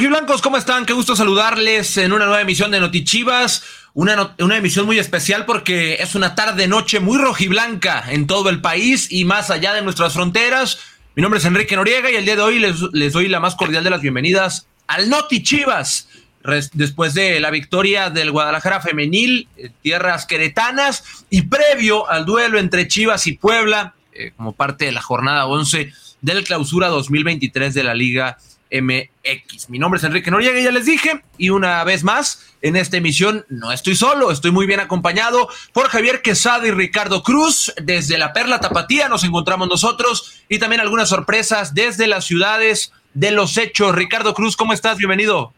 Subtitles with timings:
[0.00, 0.86] Rojiblancos, ¿cómo están?
[0.86, 3.62] Qué gusto saludarles en una nueva emisión de Notichivas.
[3.92, 9.12] Una, una emisión muy especial porque es una tarde-noche muy rojiblanca en todo el país
[9.12, 10.78] y más allá de nuestras fronteras.
[11.14, 13.56] Mi nombre es Enrique Noriega y el día de hoy les, les doy la más
[13.56, 16.08] cordial de las bienvenidas al Notichivas.
[16.72, 22.88] Después de la victoria del Guadalajara femenil, eh, tierras queretanas y previo al duelo entre
[22.88, 25.92] Chivas y Puebla, eh, como parte de la jornada 11
[26.22, 28.38] del clausura 2023 de la Liga
[28.70, 29.68] MX.
[29.68, 33.44] Mi nombre es Enrique Noriega, ya les dije, y una vez más, en esta emisión
[33.48, 37.72] no estoy solo, estoy muy bien acompañado por Javier Quesada y Ricardo Cruz.
[37.82, 43.30] Desde la Perla Tapatía nos encontramos nosotros y también algunas sorpresas desde las ciudades de
[43.30, 43.94] los hechos.
[43.94, 44.98] Ricardo Cruz, ¿cómo estás?
[44.98, 45.52] Bienvenido.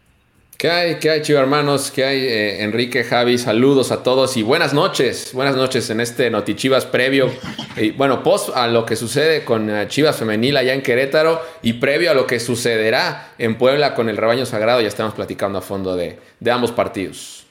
[0.62, 0.94] ¿Qué hay?
[1.00, 1.90] ¿Qué hay, chivo hermanos?
[1.90, 3.36] ¿Qué hay, eh, Enrique, Javi?
[3.36, 5.32] Saludos a todos y buenas noches.
[5.32, 7.32] Buenas noches en este Notichivas previo.
[7.76, 11.72] Y bueno, post a lo que sucede con eh, Chivas Femenil allá en Querétaro y
[11.72, 14.80] previo a lo que sucederá en Puebla con el rebaño sagrado.
[14.80, 17.44] Ya estamos platicando a fondo de, de ambos partidos.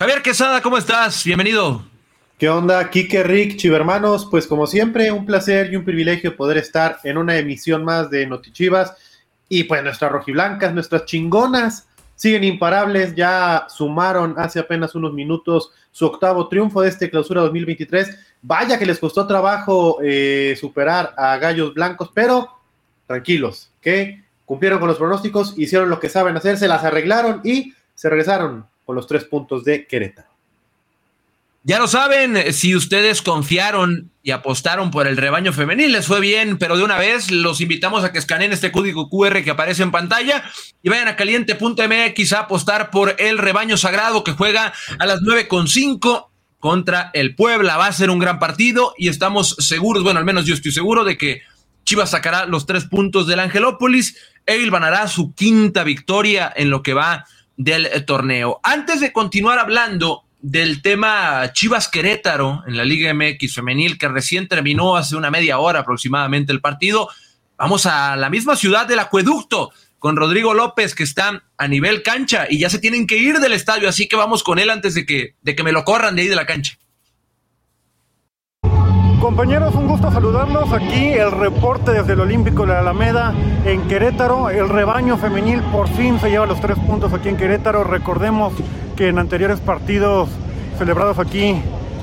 [0.00, 1.22] Javier Quesada, ¿cómo estás?
[1.22, 1.84] Bienvenido.
[2.38, 4.26] ¿Qué onda, Kike, Rick, hermanos?
[4.28, 8.26] Pues como siempre, un placer y un privilegio poder estar en una emisión más de
[8.26, 8.94] Notichivas.
[9.48, 11.87] Y pues nuestras rojiblancas, nuestras chingonas
[12.18, 18.18] siguen imparables, ya sumaron hace apenas unos minutos su octavo triunfo de este clausura 2023.
[18.42, 22.50] Vaya que les costó trabajo eh, superar a Gallos Blancos, pero
[23.06, 27.72] tranquilos, que cumplieron con los pronósticos, hicieron lo que saben hacer, se las arreglaron y
[27.94, 30.28] se regresaron con los tres puntos de Querétaro.
[31.62, 36.58] Ya lo saben, si ustedes confiaron y apostaron por el rebaño femenil, les fue bien,
[36.58, 39.90] pero de una vez los invitamos a que escaneen este código QR que aparece en
[39.90, 40.44] pantalla
[40.82, 46.26] y vayan a caliente.mx a apostar por el rebaño sagrado que juega a las 9.5
[46.58, 47.78] contra el Puebla.
[47.78, 51.04] Va a ser un gran partido y estamos seguros, bueno, al menos yo estoy seguro
[51.04, 51.40] de que
[51.84, 56.92] Chivas sacará los tres puntos del Angelópolis e ganará su quinta victoria en lo que
[56.92, 57.24] va
[57.56, 58.60] del torneo.
[58.62, 64.48] Antes de continuar hablando del tema Chivas Querétaro en la Liga MX femenil que recién
[64.48, 67.08] terminó hace una media hora aproximadamente el partido.
[67.56, 72.46] Vamos a la misma ciudad del acueducto con Rodrigo López que está a nivel cancha
[72.48, 75.04] y ya se tienen que ir del estadio, así que vamos con él antes de
[75.04, 76.78] que, de que me lo corran de ahí de la cancha.
[79.20, 80.72] Compañeros, un gusto saludarlos.
[80.72, 83.34] Aquí el reporte desde el Olímpico de la Alameda
[83.64, 84.48] en Querétaro.
[84.48, 87.82] El rebaño femenil por fin se lleva los tres puntos aquí en Querétaro.
[87.82, 88.52] Recordemos
[88.96, 90.28] que en anteriores partidos
[90.78, 91.60] celebrados aquí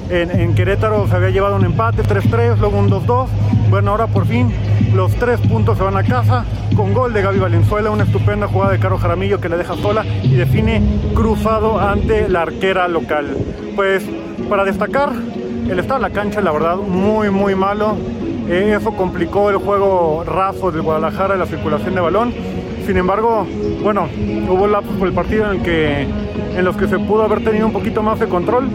[0.09, 3.27] en, Querétaro se había llevado un empate 3-3, luego un 2-2.
[3.69, 4.51] Bueno, ahora por fin
[4.93, 6.43] los tres puntos se van a casa
[6.75, 10.05] con gol de Gaby Valenzuela, una estupenda jugada de Caro Jaramillo que le deja sola
[10.21, 10.81] y define
[11.13, 13.37] cruzado ante la arquera local.
[13.75, 14.03] Pues
[14.49, 15.13] para destacar
[15.69, 17.95] el estado de la cancha, la verdad, muy, muy malo.
[18.47, 22.33] Eh, eso complicó el juego raso del Guadalajara, la circulación de balón.
[22.85, 23.47] Sin embargo,
[23.81, 24.07] bueno,
[24.47, 27.65] hubo lapsos por el partido en, el que, en los que se pudo haber tenido
[27.65, 28.69] un poquito más de control.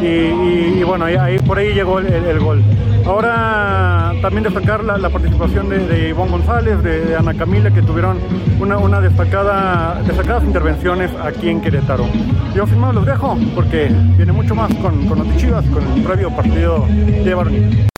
[0.00, 2.62] Y, bueno, ahí, por ahí llegó el, gol.
[3.04, 8.18] Ahora también destacar la, participación de, de, Ivonne González, de, Ana Camila, que tuvieron
[8.60, 12.06] una, una destacada, destacadas intervenciones aquí en Querétaro.
[12.54, 16.86] Yo firmado los dejo porque viene mucho más con, con Notichivas, con el previo partido
[16.88, 17.91] de Baronil.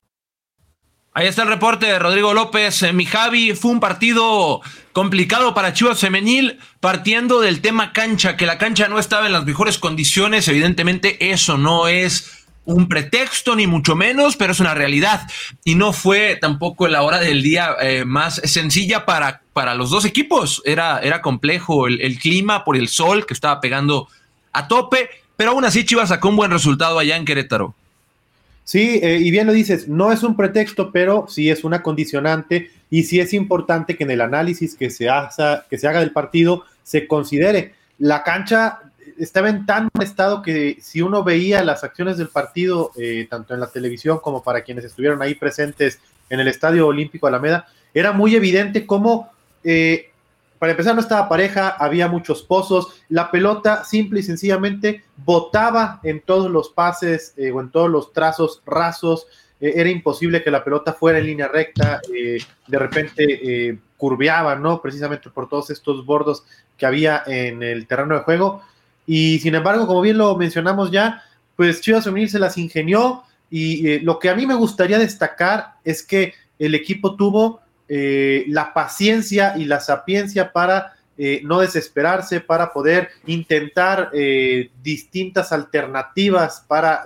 [1.17, 2.83] Ahí está el reporte de Rodrigo López.
[2.83, 4.61] Eh, mi Javi, fue un partido
[4.93, 9.45] complicado para Chivas Femenil, partiendo del tema cancha, que la cancha no estaba en las
[9.45, 10.49] mejores condiciones.
[10.49, 15.31] Evidentemente, eso no es un pretexto, ni mucho menos, pero es una realidad.
[15.63, 20.05] Y no fue tampoco la hora del día eh, más sencilla para, para los dos
[20.05, 20.63] equipos.
[20.65, 24.09] Era, era complejo el, el clima por el sol que estaba pegando
[24.53, 27.77] a tope, pero aún así Chivas sacó un buen resultado allá en Querétaro.
[28.65, 32.71] Sí, eh, y bien lo dices, no es un pretexto, pero sí es una condicionante
[32.89, 36.13] y sí es importante que en el análisis que se, haga, que se haga del
[36.13, 37.75] partido se considere.
[37.99, 38.81] La cancha
[39.19, 43.61] estaba en tan estado que si uno veía las acciones del partido, eh, tanto en
[43.61, 46.01] la televisión como para quienes estuvieron ahí presentes
[46.31, 49.31] en el Estadio Olímpico Alameda, era muy evidente cómo
[49.63, 50.11] eh,
[50.65, 53.03] para empezar, no estaba pareja, había muchos pozos.
[53.11, 58.15] La pelota simple y sencillamente botaba en todos los pases eh, o en todos los
[58.15, 59.27] trazos rasos.
[59.61, 62.01] Eh, era imposible que la pelota fuera en línea recta.
[62.17, 64.81] Eh, de repente curveaba, ¿no?
[64.81, 66.45] Precisamente por todos estos bordos
[66.79, 68.63] que había en el terreno de juego.
[69.07, 71.25] Y sin embargo, como bien lo mencionamos ya,
[71.57, 73.23] pues Chivas Femenil se las ingenió.
[73.51, 78.73] Y lo que a mí me gustaría destacar es que el equipo tuvo eh, la
[78.73, 87.05] paciencia y la sapiencia para eh, no desesperarse, para poder intentar eh, distintas alternativas para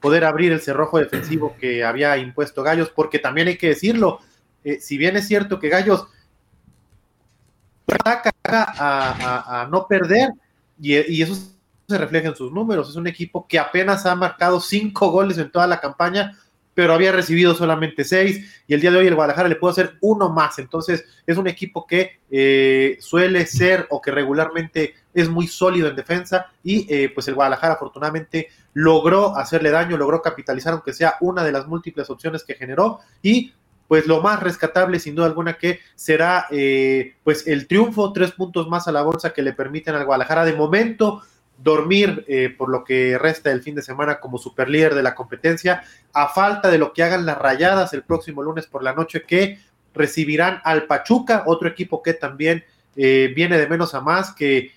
[0.00, 4.20] poder abrir el cerrojo defensivo que había impuesto Gallos, porque también hay que decirlo,
[4.80, 6.06] si bien es cierto que Gallos
[7.86, 10.30] ataca a, no perder
[10.80, 11.36] y, eso
[11.88, 12.88] se refleja en sus números.
[12.88, 16.38] Es un equipo que apenas ha marcado cinco goles en toda la campaña,
[16.80, 19.98] pero había recibido solamente seis y el día de hoy el Guadalajara le pudo hacer
[20.00, 20.58] uno más.
[20.58, 25.94] Entonces es un equipo que eh, suele ser o que regularmente es muy sólido en
[25.94, 31.44] defensa y eh, pues el Guadalajara afortunadamente logró hacerle daño, logró capitalizar aunque sea una
[31.44, 33.52] de las múltiples opciones que generó y
[33.86, 38.68] pues lo más rescatable sin duda alguna que será eh, pues el triunfo, tres puntos
[38.68, 41.20] más a la bolsa que le permiten al Guadalajara de momento
[41.62, 45.82] dormir eh, por lo que resta del fin de semana como superlíder de la competencia,
[46.12, 49.58] a falta de lo que hagan las rayadas el próximo lunes por la noche que
[49.94, 52.64] recibirán al Pachuca, otro equipo que también
[52.96, 54.72] eh, viene de menos a más, que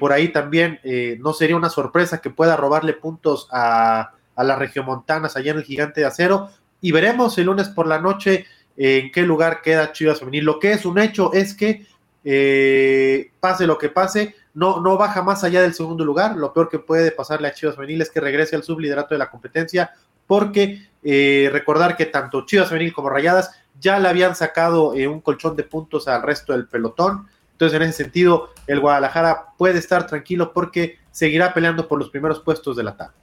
[0.00, 0.80] por ahí también
[1.20, 5.64] no sería una sorpresa que pueda robarle puntos a, a las regiomontanas allá en el
[5.64, 6.48] gigante de acero,
[6.80, 8.46] y veremos el lunes por la noche
[8.78, 10.44] en qué lugar queda Chivas Femenil.
[10.44, 11.84] Lo que es un hecho es que
[12.24, 16.36] eh, pase lo que pase, no, no baja más allá del segundo lugar.
[16.36, 19.30] Lo peor que puede pasarle a Chivas Femenil es que regrese al subliderato de la
[19.30, 19.92] competencia,
[20.26, 23.50] porque eh, recordar que tanto Chivas Femenil como Rayadas
[23.80, 27.26] ya le habían sacado eh, un colchón de puntos al resto del pelotón.
[27.52, 32.40] Entonces, en ese sentido, el Guadalajara puede estar tranquilo porque seguirá peleando por los primeros
[32.40, 33.14] puestos de la tabla.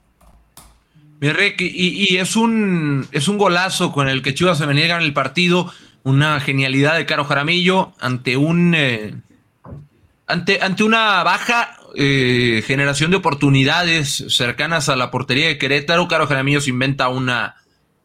[1.18, 1.28] Mi
[1.58, 5.72] y, es, un, es un golazo con el que Chivas venía en el partido,
[6.06, 9.12] una genialidad de Caro Jaramillo ante un eh,
[10.28, 16.06] ante, ante una baja eh, generación de oportunidades cercanas a la portería de Querétaro.
[16.06, 17.56] Caro Jaramillo se inventa una,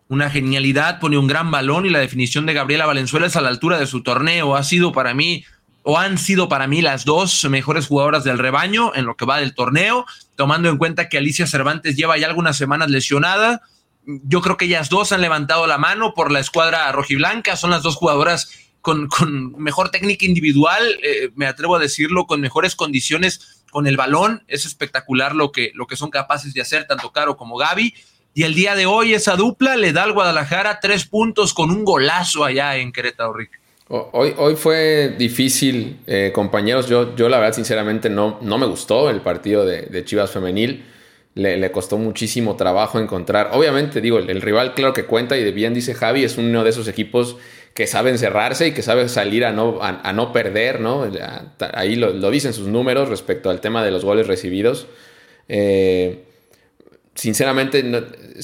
[0.07, 3.49] una genialidad, pone un gran balón y la definición de Gabriela Valenzuela es a la
[3.49, 4.55] altura de su torneo.
[4.55, 5.45] Ha sido para mí
[5.83, 9.37] o han sido para mí las dos mejores jugadoras del rebaño en lo que va
[9.37, 13.61] del torneo, tomando en cuenta que Alicia Cervantes lleva ya algunas semanas lesionada.
[14.05, 17.83] Yo creo que ellas dos han levantado la mano por la escuadra rojiblanca, son las
[17.83, 18.51] dos jugadoras
[18.81, 19.07] con,
[19.57, 24.43] mejor técnica individual, eh, me atrevo a decirlo, con mejores condiciones con el balón.
[24.47, 27.93] Es espectacular lo que, lo que son capaces de hacer tanto Caro como Gaby.
[28.33, 31.83] Y el día de hoy esa dupla le da al Guadalajara tres puntos con un
[31.83, 33.61] golazo allá en Querétaro, Rick.
[33.93, 36.87] Hoy, hoy fue difícil, eh, compañeros.
[36.87, 40.85] Yo, yo la verdad, sinceramente, no, no me gustó el partido de, Chivas Femenil.
[41.33, 43.51] Le, costó muchísimo trabajo encontrar.
[43.53, 46.87] Obviamente, digo, el, rival, claro que cuenta, y bien dice Javi, es uno de esos
[46.89, 47.37] equipos
[47.73, 51.09] que saben cerrarse y que sabe salir a no, a, no perder, ¿no?
[51.73, 54.87] Ahí lo, dicen sus números respecto al tema de los goles recibidos.
[55.47, 56.25] Eh,
[57.15, 57.83] sinceramente,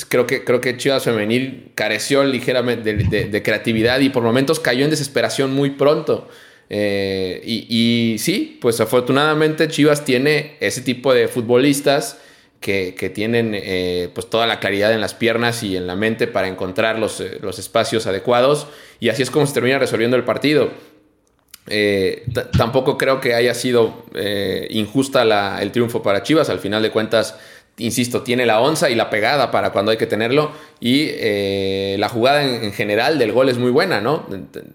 [0.07, 4.91] creo, que, creo que Chivas Femenil careció ligeramente de, creatividad y por momentos cayó en
[4.91, 6.29] desesperación muy pronto.
[6.69, 12.19] Eh, y, sí, pues afortunadamente Chivas tiene ese tipo de futbolistas
[12.59, 16.47] que, tienen eh, pues toda la claridad en las piernas y en la mente para
[16.47, 18.67] encontrar los, eh, los espacios adecuados
[18.99, 20.71] y así es como se termina resolviendo el partido.
[22.57, 24.05] tampoco creo que haya sido
[24.69, 27.35] injusta el triunfo para Chivas, al final de cuentas
[27.77, 30.51] insisto, tiene la onza y la pegada para cuando hay que tenerlo.
[30.79, 34.25] Y eh, la jugada en, general del gol es muy buena, ¿no?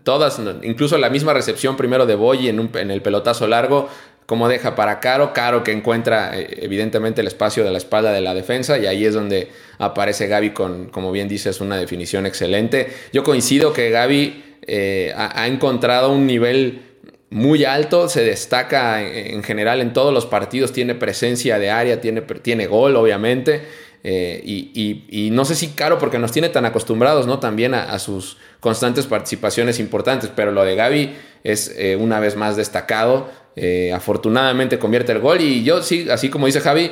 [0.04, 3.88] Todas, incluso la misma recepción primero de Boy en, en el pelotazo largo,
[4.32, 8.22] como deja para Caro, Caro que encuentra eh, evidentemente el espacio de la espalda de
[8.22, 12.88] la defensa y ahí es donde aparece Gaby con, como bien dices, una definición excelente.
[13.12, 16.80] Yo coincido que Gaby eh, ha encontrado un nivel
[17.28, 22.22] muy alto, se destaca en, general en todos los partidos, tiene presencia de área, tiene,
[22.22, 23.60] tiene gol, obviamente.
[24.04, 27.38] Eh, y, no sé si caro porque nos tiene tan acostumbrados, ¿no?
[27.38, 32.56] También a, sus constantes participaciones importantes, pero lo de Gaby es eh, una vez más
[32.56, 33.30] destacado.
[33.54, 36.90] Eh, afortunadamente convierte el gol y yo sí, así como dice Javi,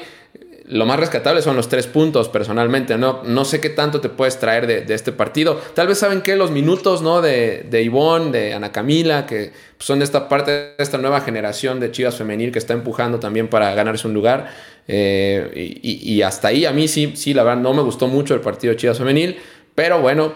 [0.70, 2.96] lo más rescatable son los tres puntos personalmente.
[2.96, 5.60] No, no sé qué tanto te puedes traer de, este partido.
[5.74, 7.20] Tal vez saben que los minutos ¿no?
[7.20, 11.80] de, de Ivonne, de Ana Camila, que son de esta parte de esta nueva generación
[11.80, 14.48] de Chivas femenil que está empujando también para ganarse un lugar.
[14.86, 18.40] Eh, y, hasta ahí a mí sí, sí, la verdad no me gustó mucho el
[18.40, 19.38] partido de Chivas femenil.
[19.74, 20.34] Pero bueno,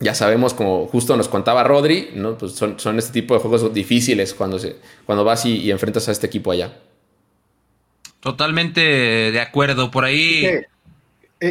[0.00, 2.36] ya sabemos, como justo nos contaba Rodri, ¿no?
[2.36, 4.76] pues son, son este tipo de juegos difíciles cuando, se,
[5.06, 6.72] cuando vas y enfrentas a este equipo allá.
[8.22, 9.90] Totalmente de acuerdo.
[9.90, 10.46] Por ahí.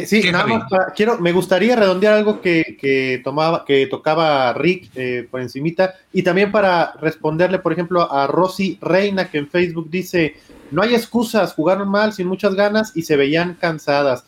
[0.06, 0.64] sí, eh, nada más
[0.96, 6.50] quiero, me gustaría redondear algo que, tomaba, que tocaba Rick eh, por encimita y también
[6.50, 10.36] para responderle, por ejemplo, a Rosy Reina que en Facebook dice,
[10.70, 14.24] no hay excusas, jugaron mal, sin muchas ganas y se veían cansadas.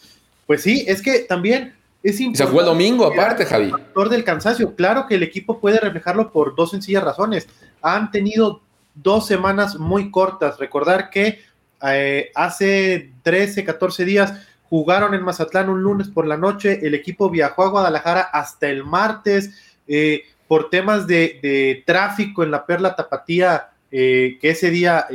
[0.47, 1.73] Pues sí, es que también
[2.03, 2.45] es importante.
[2.45, 3.65] Se jugó el domingo aparte, Javi.
[3.65, 7.49] El factor del cansancio, claro que el equipo puede reflejarlo por dos sencillas razones.
[7.81, 8.61] Han tenido
[8.95, 10.59] dos semanas muy cortas.
[10.59, 11.39] Recordar que
[11.83, 17.31] eh, hace 13, 14 días jugaron en Mazatlán un lunes por la noche, el equipo
[17.31, 23.71] viajó a Guadalajara hasta el martes eh, por temas de, tráfico en la Perla Tapatía.
[23.91, 25.07] que ese día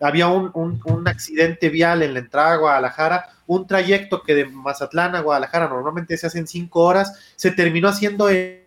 [0.00, 5.20] había un, accidente vial en la entrada a Guadalajara, un trayecto que de Mazatlán a
[5.20, 8.64] Guadalajara normalmente se hace en cinco horas, se terminó haciendo en...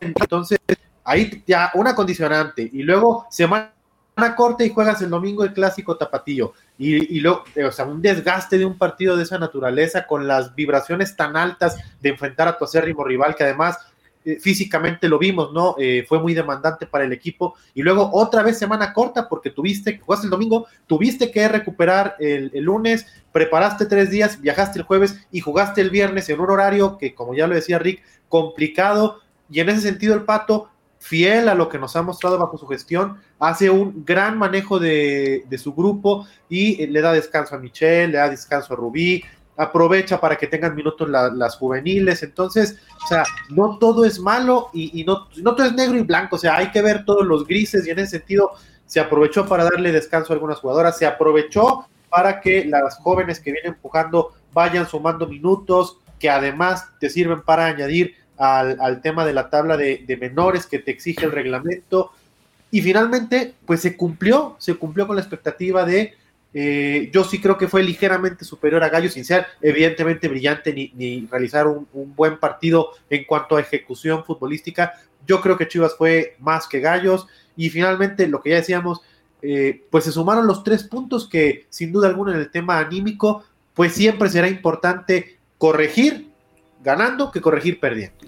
[0.00, 0.58] Entonces,
[1.04, 3.72] ahí ya una condicionante, y luego semana
[4.36, 8.64] corte y juegas el domingo el clásico tapatillo, y, luego, o sea, un desgaste de
[8.64, 13.02] un partido de esa naturaleza con las vibraciones tan altas de enfrentar a tu acérrimo
[13.04, 13.78] rival, que además
[14.24, 15.74] eh, físicamente lo vimos, ¿no?
[15.78, 17.54] Eh, fue muy demandante para el equipo.
[17.72, 22.50] Y luego otra vez semana corta porque tuviste, jugaste el domingo, tuviste que recuperar el,
[22.60, 27.14] lunes, preparaste tres días, viajaste el jueves y jugaste el viernes en un horario que,
[27.14, 29.20] como ya lo decía Rick, complicado.
[29.50, 32.66] Y en ese sentido el Pato, fiel a lo que nos ha mostrado bajo su
[32.66, 38.08] gestión, hace un gran manejo de, de su grupo y le da descanso a Michelle,
[38.08, 39.22] le da descanso a Rubí,
[39.58, 42.22] aprovecha para que tengan minutos las juveniles.
[42.22, 46.36] Entonces, o sea, no todo es malo y, no, no todo es negro y blanco.
[46.36, 48.52] O sea, hay que ver todos los grises y en ese sentido
[48.86, 53.52] se aprovechó para darle descanso a algunas jugadoras, se aprovechó para que las jóvenes que
[53.52, 59.50] vienen empujando vayan sumando minutos, que además te sirven para añadir al, tema de la
[59.50, 62.12] tabla de menores que te exige el reglamento.
[62.70, 66.14] Y finalmente, pues se cumplió, se cumplió con la expectativa de
[66.54, 71.26] eh, yo sí creo que fue ligeramente superior a Gallo, sin ser evidentemente brillante ni,
[71.30, 74.94] realizar un, buen partido en cuanto a ejecución futbolística.
[75.26, 79.00] Yo creo que Chivas fue más que Gallos y finalmente lo que ya decíamos,
[79.42, 83.44] eh, pues se sumaron los tres puntos que sin duda alguna en el tema anímico,
[83.74, 86.28] pues siempre será importante corregir
[86.82, 88.26] ganando que corregir perdiendo.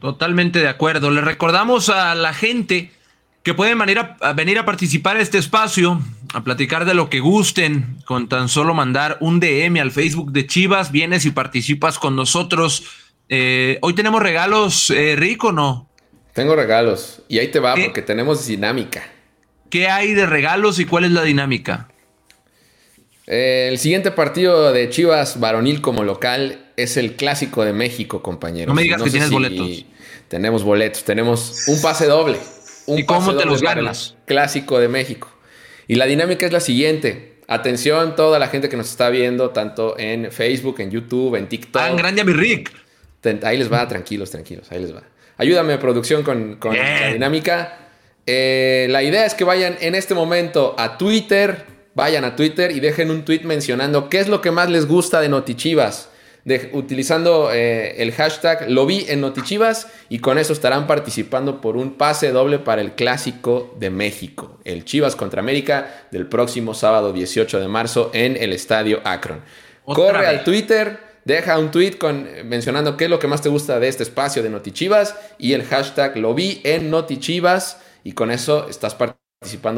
[0.00, 1.10] Totalmente de acuerdo.
[1.10, 2.90] Le recordamos a la gente
[3.42, 6.00] que pueden venir a, venir a participar en este espacio,
[6.32, 10.46] a platicar de lo que gusten, con tan solo mandar un DM al Facebook de
[10.46, 12.84] Chivas, vienes y participas con nosotros.
[13.28, 15.90] Eh, hoy tenemos regalos, eh, Rico, ¿no?
[16.32, 19.04] Tengo regalos, y ahí te va, porque tenemos dinámica.
[19.70, 21.88] ¿Qué hay de regalos y cuál es la dinámica?
[23.26, 28.68] El siguiente partido de Chivas varonil como local es el Clásico de México, compañeros.
[28.68, 29.86] No me digas que tienes boletos.
[30.28, 32.38] Tenemos boletos, tenemos un pase doble.
[32.86, 34.16] ¿Y cómo te los ganas?
[34.26, 35.28] Clásico de México.
[35.88, 37.34] Y la dinámica es la siguiente.
[37.46, 41.82] Atención toda la gente que nos está viendo, tanto en Facebook, en YouTube, en TikTok.
[41.82, 42.72] ¡Ah, grande a mi Rick!
[43.42, 45.02] Ahí les va, tranquilos, tranquilos, ahí les va.
[45.36, 47.78] Ayúdame, producción, con, la dinámica.
[48.26, 52.80] Eh, la idea es que vayan en este momento a Twitter, vayan a Twitter y
[52.80, 56.08] dejen un tweet mencionando qué es lo que más les gusta de Notichivas
[56.72, 61.94] utilizando eh, el hashtag lo vi en Notichivas y con eso estarán participando por un
[61.94, 67.60] pase doble para el clásico de México, el Chivas contra América del próximo sábado 18
[67.60, 69.40] de marzo en el Estadio Akron.
[69.84, 73.80] Corre al Twitter, deja un tweet con, mencionando qué es lo que más te gusta
[73.80, 78.68] de este espacio de Notichivas y el hashtag lo vi en Notichivas y con eso
[78.68, 79.23] estás participando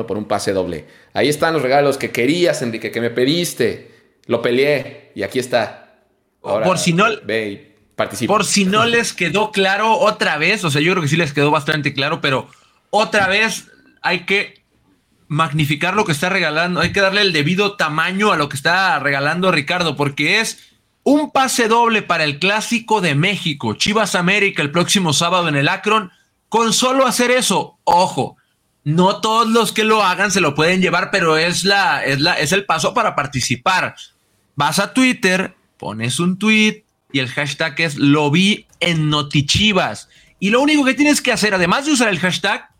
[0.06, 0.86] por un pase doble.
[1.12, 3.90] Ahí están los regalos que querías, Enrique, que me pediste.
[4.26, 5.86] Lo peleé y aquí está
[6.46, 7.06] por si no,
[8.26, 11.32] por si no les quedó claro otra vez, o sea, yo creo que sí les
[11.32, 12.48] quedó bastante claro, pero
[12.90, 13.68] otra vez
[14.02, 14.62] hay que
[15.28, 18.98] magnificar lo que está regalando, hay que darle el debido tamaño a lo que está
[19.00, 24.70] regalando Ricardo, porque es un pase doble para el clásico de México, Chivas América el
[24.70, 26.12] próximo sábado en el Akron.
[26.48, 28.36] Con solo hacer eso, ojo,
[28.86, 32.34] no todos los que lo hagan se lo pueden llevar, pero es la, es la,
[32.34, 33.96] es el paso para participar.
[34.54, 40.08] Vas a Twitter, pones un tweet y el hashtag es lo vi en Notichivas.
[40.38, 42.70] Y lo único que tienes que hacer, además de usar el hashtag,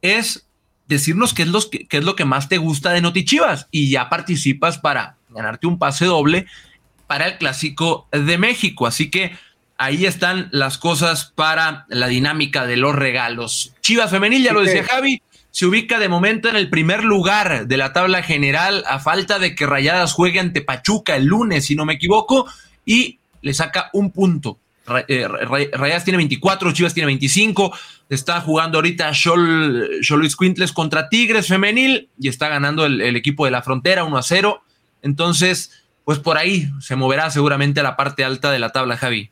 [0.00, 0.46] es
[0.86, 3.68] decirnos qué es, lo que, es lo que más te gusta de Notichivas.
[3.70, 6.46] Y ya participas para ganarte un pase doble
[7.06, 8.86] para el Clásico de México.
[8.86, 9.36] Así que
[9.76, 13.74] ahí están las cosas para la dinámica de los regalos.
[13.82, 17.76] Chivas Femenil, ya lo decía Javi, se ubica de momento en el primer lugar de
[17.76, 21.84] la tabla general a falta de que Rayadas juegue ante Pachuca el lunes, si no
[21.84, 22.46] me equivoco,
[22.84, 24.58] y le saca un punto.
[25.08, 27.72] Eh, Rayadas tiene 24, Chivas tiene 25.
[28.08, 33.44] Está jugando ahorita Shol, Luis Quintles contra Tigres femenil y está ganando el, el, equipo
[33.44, 34.62] de la frontera 1 a 0.
[35.02, 39.30] Entonces, pues por ahí se moverá seguramente a la parte alta de la tabla, Javi.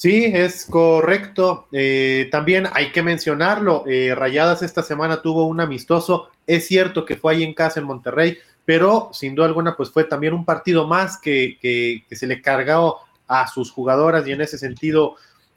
[0.00, 1.68] Sí, es correcto.
[1.72, 7.16] Eh, también hay que mencionarlo, eh, Rayadas esta semana tuvo un amistoso, es cierto que
[7.16, 10.86] fue ahí en casa en Monterrey, pero sin duda alguna pues fue también un partido
[10.86, 15.16] más que, que, se le cargó a sus jugadoras y en ese sentido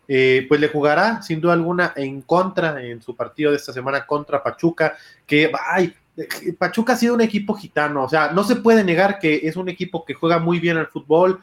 [0.09, 4.05] eh, pues le jugará sin duda alguna en contra en su partido de esta semana
[4.05, 5.95] contra Pachuca, que ay,
[6.59, 9.69] Pachuca ha sido un equipo gitano, o sea, no se puede negar que es un
[9.69, 11.39] equipo que juega muy bien al fútbol,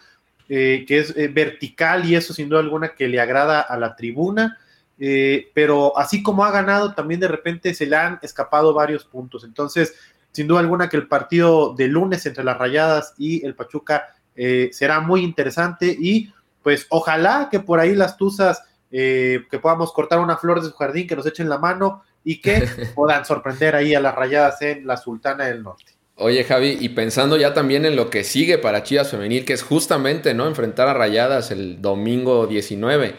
[0.51, 3.95] eh, que es eh, vertical y eso sin duda alguna que le agrada a la
[3.97, 4.59] tribuna.
[4.99, 9.45] eh, pero así como ha ganado, también de repente se le han escapado varios puntos.
[9.45, 9.95] Entonces,
[10.33, 14.71] sin duda alguna que el partido de lunes entre las Rayadas y el Pachuca eh,
[14.73, 20.21] será muy interesante y pues ojalá que por ahí las Tuzas, eh, que podamos cortar
[20.21, 23.95] una flor de su jardín, que nos echen la mano y que puedan sorprender ahí
[23.95, 25.93] a las Rayadas en la Sultana del Norte.
[26.23, 29.63] Oye, Javi, y pensando ya también en lo que sigue para Chivas Femenil, que es
[29.63, 30.47] justamente ¿no?
[30.47, 33.15] enfrentar a Rayadas el domingo 19.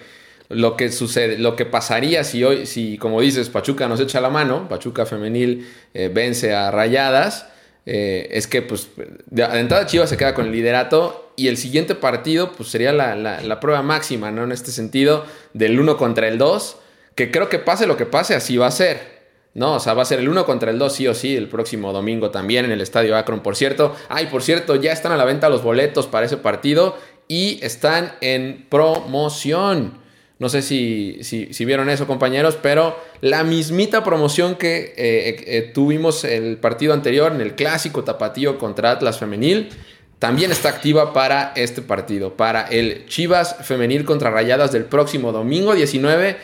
[0.50, 4.30] Lo que sucede, lo que pasaría si hoy, si como dices, Pachuca nos echa la
[4.30, 7.48] mano, Pachuca Femenil eh, vence a Rayadas,
[7.88, 8.90] eh, es que pues
[9.26, 13.16] de, entrada Chivas se queda con el liderato y el siguiente partido pues sería la,
[13.16, 14.44] la, prueba máxima, ¿no?
[14.44, 16.78] En este sentido, del 1 contra el 2,
[17.16, 19.11] que creo que pase lo que pase, así va a ser.
[19.54, 21.50] No, o sea, va a ser el 1 contra el 2 sí o sí el
[21.50, 23.96] próximo domingo también en el Estadio Akron, por cierto.
[24.08, 26.96] Ay, por cierto, ya están a la venta los boletos para ese partido
[27.28, 30.00] y están en promoción.
[30.40, 36.24] No sé si, si, vieron eso, compañeros, pero la mismita promoción que eh, eh, tuvimos
[36.24, 39.70] el partido anterior en el clásico tapatío contra Atlas Femenil,
[40.18, 45.76] también está activa para este partido, para el Chivas Femenil contra Rayadas del próximo domingo
[45.76, 46.38] 19.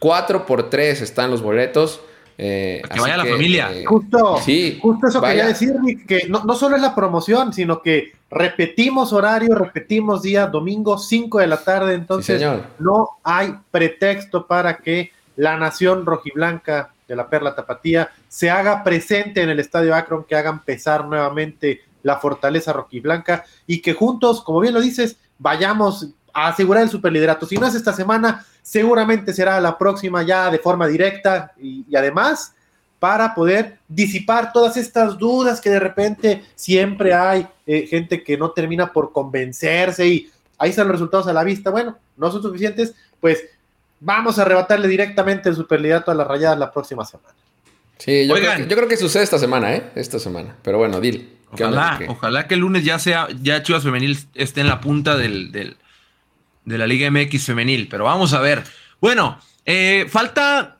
[0.00, 2.00] 4 por 3 están los boletos.
[2.40, 3.72] Eh, que vaya la familia.
[3.72, 5.74] Eh, justo, sí, justo eso quería decir,
[6.06, 11.40] que no, no, solo es la promoción, sino que repetimos horario, repetimos día, domingo 5
[11.40, 12.40] de la tarde, entonces
[12.78, 19.42] no hay pretexto para que la nación rojiblanca de la Perla Tapatía se haga presente
[19.42, 24.60] en el Estadio Akron, que hagan pesar nuevamente la fortaleza rojiblanca y que juntos, como
[24.60, 26.10] bien lo dices, vayamos
[26.46, 27.46] a asegurar el superliderato.
[27.46, 32.54] Si no es esta semana, seguramente será la próxima ya de forma directa y, además
[32.98, 38.50] para poder disipar todas estas dudas que de repente siempre hay eh, gente que no
[38.50, 40.28] termina por convencerse y
[40.58, 41.70] ahí están los resultados a la vista.
[41.70, 43.44] Bueno, no son suficientes, pues
[44.00, 47.34] vamos a arrebatarle directamente el superliderato a las rayadas la próxima semana.
[47.98, 49.90] Sí, yo, creo, que, yo creo que sucede esta semana, ¿eh?
[49.94, 50.56] Esta semana.
[50.62, 51.36] Pero bueno, Dil.
[51.52, 55.76] Ojalá, ojalá que el lunes ya sea, ya Chivas Femenil esté en la punta del
[56.68, 58.62] de la Liga MX femenil, pero vamos a ver.
[59.00, 60.76] Bueno, eh, falta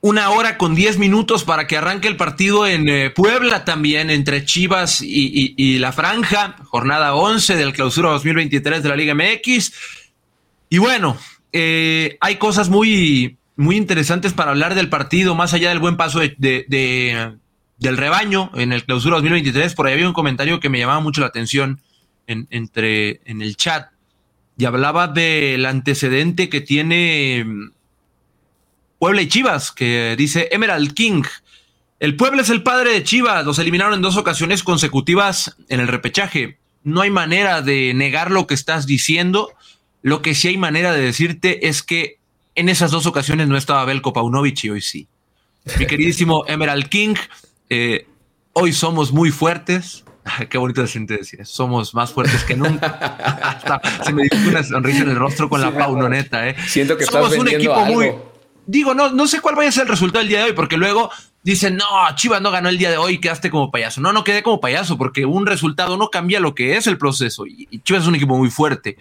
[0.00, 4.44] una hora con diez minutos para que arranque el partido en eh, Puebla también entre
[4.44, 9.72] Chivas y, la Franja, jornada 11 del clausura 2023 de la Liga MX.
[10.70, 11.16] Y bueno,
[11.52, 16.20] eh, hay cosas muy, muy interesantes para hablar del partido, más allá del buen paso
[16.20, 17.36] de,
[17.78, 19.74] del rebaño en el clausura 2023.
[19.74, 21.80] Por ahí había un comentario que me llamaba mucho la atención
[22.26, 23.91] en, entre, en el chat
[24.56, 27.72] y hablaba del antecedente que tiene mm,
[28.98, 31.22] Puebla y Chivas, que dice Emerald King.
[31.98, 35.88] El Puebla es el padre de Chivas, los eliminaron en dos ocasiones consecutivas en el
[35.88, 36.58] repechaje.
[36.84, 39.52] No hay manera de negar lo que estás diciendo.
[40.02, 42.18] Lo que sí hay manera de decirte es que
[42.54, 45.08] en esas dos ocasiones no estaba Belko Paunovic y hoy sí.
[45.78, 47.14] Mi queridísimo Emerald King,
[47.70, 48.06] eh,
[48.52, 50.04] hoy somos muy fuertes,
[50.50, 53.80] Qué bonito se siente decir Somos más fuertes que nunca.
[54.04, 56.56] se me dio una sonrisa en el rostro con la paunoneta, ¿eh?
[56.66, 58.12] Siento que Somos un equipo muy.
[58.64, 60.76] Digo, no, no sé cuál vaya a ser el resultado del día de hoy, porque
[60.76, 61.10] luego
[61.42, 64.00] dicen, no, Chivas no ganó el día de hoy, quedaste como payaso.
[64.00, 67.44] No, no quedé como payaso, porque un resultado no cambia lo que es el proceso.
[67.46, 68.96] Y Chivas es un equipo muy fuerte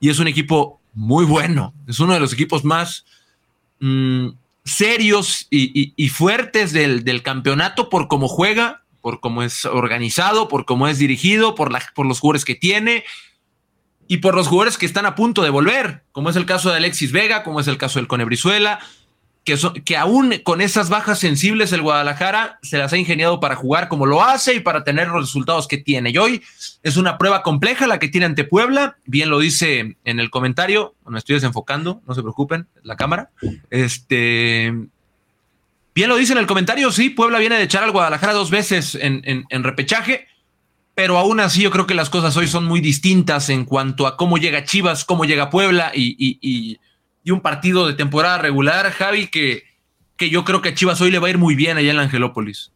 [0.00, 1.72] y es un equipo muy bueno.
[1.86, 3.04] Es uno de los equipos más
[3.78, 4.30] mm,
[4.64, 10.88] serios y, fuertes del, del campeonato por cómo juega por cómo es organizado, por cómo
[10.88, 13.04] es dirigido, por, la, por los jugadores que tiene
[14.08, 16.78] y por los jugadores que están a punto de volver, como es el caso de
[16.78, 18.78] Alexis Vega, como es el caso del Conebrizuela,
[19.44, 23.88] que, que aún con esas bajas sensibles el Guadalajara se las ha ingeniado para jugar
[23.88, 26.08] como lo hace y para tener los resultados que tiene.
[26.08, 26.42] Y hoy
[26.82, 30.94] es una prueba compleja la que tiene ante Puebla, bien lo dice en el comentario,
[31.06, 33.28] me estoy desenfocando, no se preocupen, la cámara.
[33.68, 34.72] Este,
[35.94, 38.98] Bien lo dice en el comentario, sí, Puebla viene de echar al Guadalajara dos veces
[39.00, 40.26] en, repechaje,
[40.94, 44.16] pero aún así yo creo que las cosas hoy son muy distintas en cuanto a
[44.16, 46.80] cómo llega Chivas, cómo llega Puebla y,
[47.30, 49.62] un partido de temporada regular, Javi, que,
[50.16, 51.96] que yo creo que a Chivas hoy le va a ir muy bien allá en
[51.96, 52.72] la Angelópolis.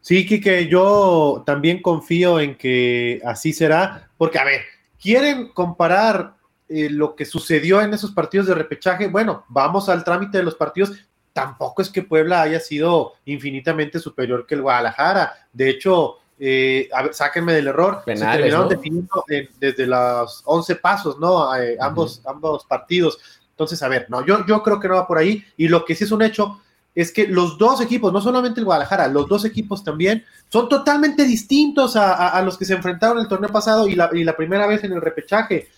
[0.00, 4.62] Sí, Kike, yo también confío en que así será, porque a ver,
[5.00, 6.34] quieren comparar
[6.68, 9.06] eh, lo que sucedió en esos partidos de repechaje.
[9.08, 10.92] Bueno, vamos al trámite de los partidos
[11.32, 15.32] tampoco es que Puebla haya sido infinitamente superior que el Guadalajara.
[15.52, 19.24] De hecho, eh, sáquenme del error, se terminaron definiendo
[19.58, 21.54] desde los 11 pasos, ¿no?
[21.56, 23.18] Eh, ambos, ambos partidos.
[23.50, 25.44] Entonces, a ver, no, yo, yo creo que no va por ahí.
[25.56, 26.60] Y lo que sí es un hecho
[26.94, 31.24] es que los dos equipos, no solamente el Guadalajara, los dos equipos también son totalmente
[31.24, 34.84] distintos a, los que se enfrentaron el torneo pasado y la, y la primera vez
[34.84, 35.68] en el repechaje.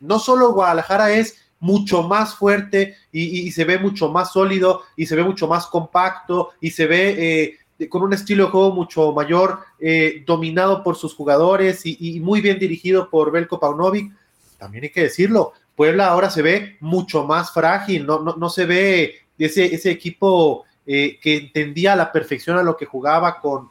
[0.00, 5.16] No solo Guadalajara es mucho más fuerte y, se ve mucho más sólido y se
[5.16, 9.60] ve mucho más compacto y se ve eh, con un estilo de juego mucho mayor,
[9.78, 14.12] eh, dominado por sus jugadores y, muy bien dirigido por Belko Paunovic.
[14.58, 19.14] También hay que decirlo, Puebla ahora se ve mucho más frágil, no, no, se ve
[19.38, 23.70] ese, ese equipo eh, que entendía a la perfección a lo que jugaba con,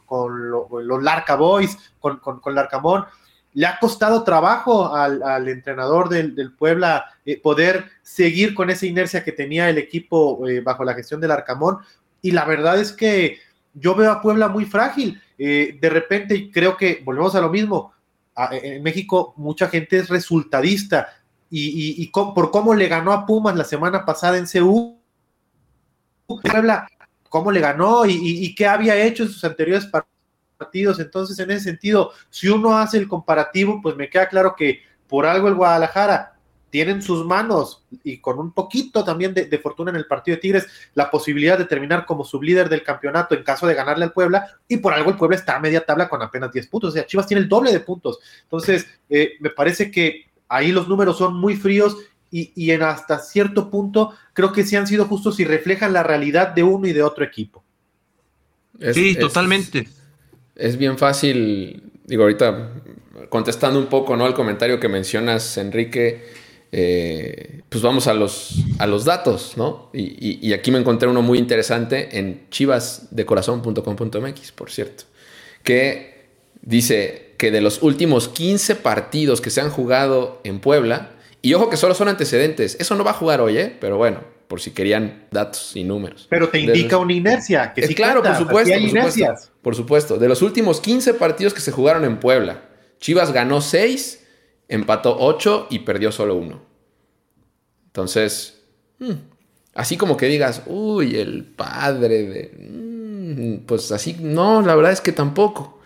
[0.50, 3.06] los Larca Boys, con, con, Larcamón
[3.56, 9.32] le ha costado trabajo al, entrenador del, Puebla eh, poder seguir con esa inercia que
[9.32, 11.78] tenía el equipo eh, bajo la gestión del Arcamón.
[12.20, 13.38] Y la verdad es que
[13.72, 15.18] yo veo a Puebla muy frágil.
[15.38, 17.94] Eh, de repente, creo que volvemos a lo mismo.
[18.50, 21.08] en México, mucha gente es resultadista.
[21.48, 25.00] Y, por cómo le ganó a Pumas la semana pasada en CU,
[26.26, 26.86] Puebla,
[27.30, 30.15] cómo le ganó y, y qué había hecho en sus anteriores partidos
[30.56, 30.98] partidos.
[31.00, 35.26] Entonces, en ese sentido, si uno hace el comparativo, pues me queda claro que por
[35.26, 36.36] algo el Guadalajara
[36.68, 40.40] tiene en sus manos y con un poquito también de, fortuna en el partido de
[40.40, 44.46] Tigres la posibilidad de terminar como sublíder del campeonato en caso de ganarle al Puebla
[44.68, 47.06] y por algo el Puebla está a media tabla con apenas 10 puntos, o sea,
[47.06, 48.18] Chivas tiene el doble de puntos.
[48.42, 51.96] Entonces, eh, me parece que ahí los números son muy fríos
[52.30, 56.02] y, y, en hasta cierto punto creo que sí han sido justos y reflejan la
[56.02, 57.64] realidad de uno y de otro equipo.
[58.92, 59.88] sí, totalmente
[60.56, 62.72] es bien fácil, digo, ahorita
[63.28, 64.24] contestando un poco, ¿no?
[64.24, 66.24] Al comentario que mencionas, Enrique,
[66.72, 69.90] eh, pues vamos a los, a los datos, ¿no?
[69.92, 75.04] Y, aquí me encontré uno muy interesante en chivasdecorazon.com.mx, por cierto,
[75.62, 76.26] que
[76.62, 81.70] dice que de los últimos 15 partidos que se han jugado en Puebla, y ojo
[81.70, 83.76] que solo son antecedentes, eso no va a jugar hoy, ¿eh?
[83.80, 86.26] Pero bueno, por si querían datos y números.
[86.30, 87.72] Pero te indica una inercia.
[87.74, 88.74] Que sí claro, por supuesto.
[88.74, 90.18] Por supuesto, por supuesto.
[90.18, 92.62] De los últimos 15 partidos que se jugaron en Puebla,
[93.00, 94.24] Chivas ganó 6,
[94.68, 96.60] empató 8 y perdió solo 1.
[97.86, 98.62] Entonces,
[98.98, 99.12] hmm,
[99.74, 102.52] así como que digas, uy, el padre de...
[102.56, 105.80] Hmm, pues así, no, la verdad es que tampoco.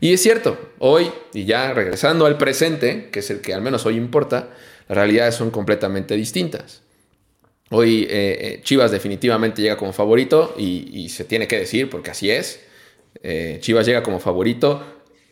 [0.00, 3.86] Y es cierto, hoy, y ya regresando al presente, que es el que al menos
[3.86, 4.50] hoy importa,
[4.88, 6.82] las realidades son completamente distintas.
[7.70, 8.08] Hoy eh,
[8.40, 12.60] eh, Chivas definitivamente llega como favorito y, se tiene que decir porque así es.
[13.22, 14.82] Eh, Chivas llega como favorito.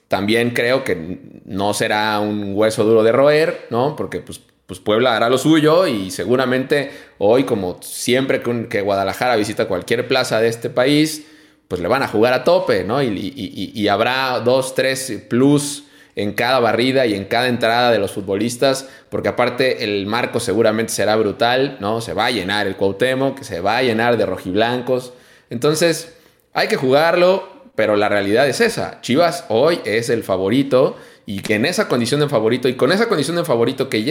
[0.08, 3.94] También creo que no será un hueso duro de roer, ¿no?
[3.96, 9.66] Porque pues, pues Puebla hará lo suyo y seguramente hoy, como siempre que, Guadalajara visita
[9.66, 11.26] cualquier plaza de este país,
[11.68, 13.02] pues le van a jugar a tope, ¿no?
[13.02, 15.83] Y habrá dos, tres plus
[16.16, 20.92] en cada barrida y en cada entrada de los futbolistas, porque aparte el marco seguramente
[20.92, 22.00] será brutal, ¿no?
[22.00, 25.12] Se va a llenar el Cuauhtémoc, se va a llenar de rojiblancos.
[25.50, 26.14] Entonces,
[26.52, 29.00] hay que jugarlo, pero la realidad es esa.
[29.00, 30.96] Chivas hoy es el favorito
[31.26, 34.04] y que en esa condición de favorito y con esa condición de favorito que,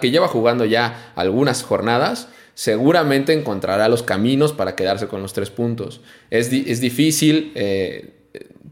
[0.00, 5.50] que lleva jugando ya algunas jornadas, seguramente encontrará los caminos para quedarse con los tres
[5.50, 6.00] puntos.
[6.30, 8.14] Es, difícil eh,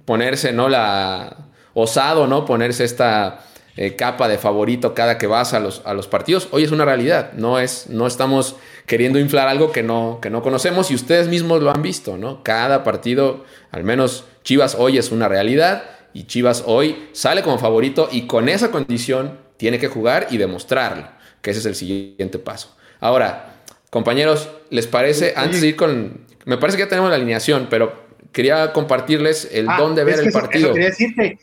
[0.04, 0.68] ponerse, ¿no?
[0.68, 1.45] La,
[1.78, 2.46] osado, ¿no?
[2.46, 3.44] Ponerse esta
[3.76, 6.48] eh, capa de favorito cada que vas a los, a los partidos.
[6.50, 10.42] Hoy es una realidad, no, es, no estamos queriendo inflar algo que no, que no
[10.42, 12.42] conocemos y ustedes mismos lo han visto, ¿no?
[12.42, 15.84] Cada partido, al menos Chivas hoy es una realidad
[16.14, 21.08] y Chivas hoy sale como favorito y con esa condición tiene que jugar y demostrarlo,
[21.42, 22.74] que ese es el siguiente paso.
[23.00, 23.56] Ahora,
[23.90, 26.24] compañeros, ¿les parece, antes de ir con...
[26.46, 28.05] Me parece que ya tenemos la alineación, pero
[28.36, 30.74] quería compartirles el ah, dónde ver el partido.
[30.74, 31.38] quería decirte,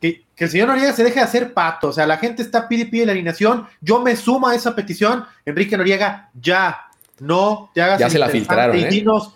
[0.00, 1.88] que, el señor Noriega se deje de hacer pato.
[1.88, 3.66] O sea, la gente está pide pide la alineación.
[3.80, 5.24] Yo me sumo a esa petición.
[5.44, 6.82] Enrique Noriega, ya.
[7.18, 7.98] No te hagas.
[7.98, 8.76] Ya se la filtraron.
[8.76, 8.86] ¿eh?
[8.88, 9.34] dinos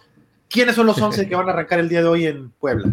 [0.49, 2.91] quiénes son los 11 que van a arrancar el día de hoy en Puebla.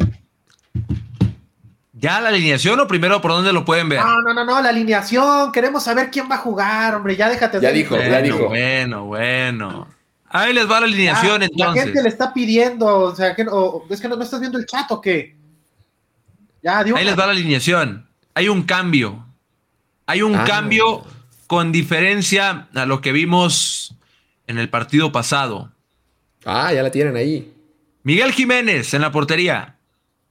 [1.93, 3.99] ¿Ya la alineación o primero por dónde lo pueden ver?
[3.99, 5.51] No, no, no, no, la alineación.
[5.51, 7.15] Queremos saber quién va a jugar, hombre.
[7.15, 8.47] Ya déjate Ya dijo, ya dijo.
[8.49, 9.87] Bueno, bueno.
[10.35, 11.75] Ahí les va la alineación entonces.
[11.75, 14.91] La gente le está pidiendo, o sea, que, es que no, estás viendo el chat
[14.91, 15.37] o qué.
[16.65, 18.09] Ahí les va la alineación.
[18.33, 19.27] Hay un cambio.
[20.07, 20.43] Hay un ah.
[20.43, 21.03] cambio
[21.45, 23.95] con diferencia a lo que vimos
[24.47, 25.71] en el partido pasado.
[26.45, 27.53] Ah, ya la tienen ahí.
[28.01, 29.75] Miguel Jiménez en la portería.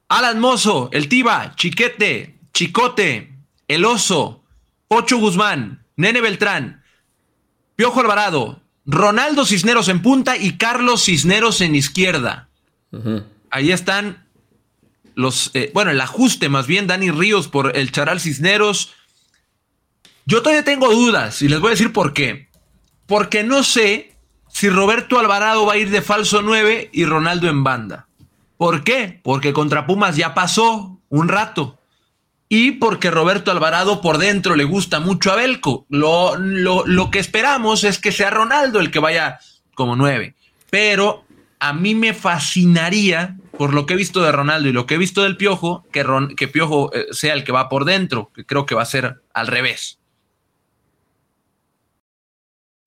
[0.09, 3.33] Alan Mozo, el Tiba, Chiquete, Chicote,
[3.69, 4.43] El Oso,
[4.89, 6.83] Pocho Guzmán, Nene Beltrán,
[7.77, 12.49] Piojo Alvarado, Ronaldo Cisneros en punta y Carlos Cisneros en izquierda.
[13.51, 14.27] Ahí están
[15.15, 18.93] los, eh, bueno, el ajuste más bien, Dani Ríos por el Charal Cisneros.
[20.27, 22.49] Yo todavía tengo dudas y les voy a decir por qué.
[23.07, 24.17] Porque no sé
[24.49, 28.09] si Roberto Alvarado va a ir de falso 9 y Ronaldo en banda.
[28.57, 29.21] ¿Por qué?
[29.23, 31.79] Porque contra Pumas ya pasó un rato.
[32.55, 35.87] Y porque Roberto Alvarado por dentro le gusta mucho a Belco.
[35.89, 39.39] Lo, lo, lo que esperamos es que sea Ronaldo el que vaya
[39.75, 40.35] como nueve,
[40.69, 41.25] pero
[41.61, 44.99] a mí me fascinaría, por lo que he visto de Ronaldo y lo que he
[44.99, 46.05] visto del Piojo, que,
[46.37, 49.23] que Piojo eh, sea el que va por dentro, que creo que va a ser
[49.33, 49.99] al revés.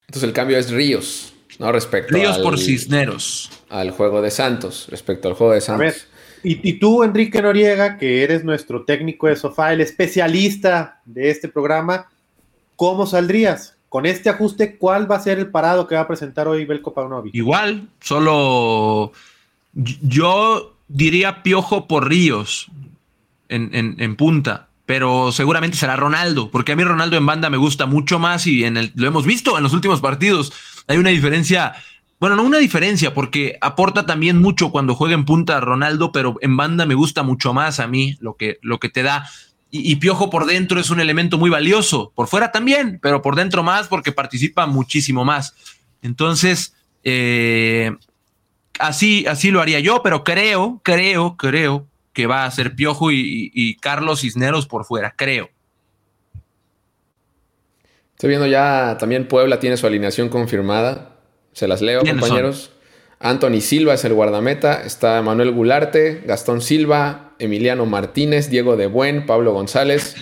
[0.02, 1.72] Entonces el cambio es Ríos, ¿no?
[1.72, 3.50] Respecto Ríos por Cisneros.
[3.72, 6.06] Al juego de Santos, respecto al juego de Santos.
[6.48, 12.08] Y, tú, Enrique Noriega, que eres nuestro técnico de sofá, el especialista de este programa,
[12.76, 13.76] ¿cómo saldrías?
[13.90, 16.94] Con este ajuste, ¿cuál va a ser el parado que va a presentar hoy Belko
[16.94, 17.34] Paunovic?
[17.34, 19.12] Igual, solo
[19.74, 22.68] yo diría Piojo por Ríos
[23.50, 28.20] en, punta, pero seguramente será Ronaldo, porque a mí Ronaldo en banda me gusta mucho
[28.20, 30.54] más y en el, lo hemos visto en los últimos partidos.
[30.88, 31.74] Hay una diferencia
[32.20, 36.56] bueno, no una diferencia, porque aporta también mucho cuando juega en punta Ronaldo, pero en
[36.56, 39.28] banda me gusta mucho más a mí lo que, lo que te da.
[39.72, 43.62] Y, Piojo por dentro es un elemento muy valioso, por fuera también, pero por dentro
[43.62, 45.54] más porque participa muchísimo más.
[46.02, 46.74] Entonces,
[47.04, 47.92] eh,
[48.80, 53.52] así, así lo haría yo, pero creo, creo, creo que va a ser Piojo y,
[53.54, 55.50] y Carlos Cisneros por fuera, creo.
[58.12, 61.15] Estoy viendo ya también Puebla tiene su alineación confirmada.
[61.56, 62.72] Se las leo, compañeros.
[63.18, 64.84] Anthony Silva es el guardameta.
[64.84, 70.16] Está Manuel Gularte, Gastón Silva, Emiliano Martínez, Diego de Buen, Pablo González,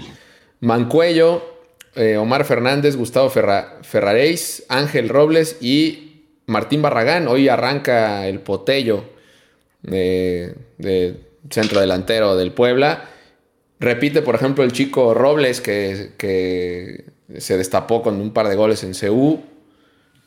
[0.60, 1.44] Mancuello,
[1.96, 7.28] eh, Omar Fernández, Gustavo Ferra Ferraréis, Ángel Robles y Martín Barragán.
[7.28, 9.04] Hoy arranca el Potello
[9.82, 10.54] de,
[11.50, 13.10] centro delantero del Puebla.
[13.80, 17.06] Repite, por ejemplo, el chico Robles que, que
[17.40, 19.42] se destapó con un par de goles en CU.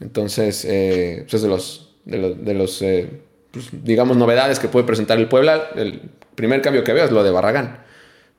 [0.00, 3.08] Entonces, eh, pues es de los, de los, eh,
[3.50, 5.70] pues, digamos, novedades que puede presentar el Puebla.
[5.74, 6.02] El
[6.34, 7.84] primer cambio que veo es lo de Barragán.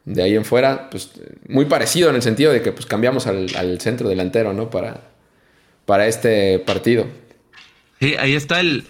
[0.05, 1.11] De ahí en fuera, pues
[1.49, 4.69] muy parecido en el sentido de que pues cambiamos al, centro delantero, ¿no?
[4.69, 5.01] Para,
[5.85, 7.07] para este partido.
[7.99, 8.85] Sí, ahí está el,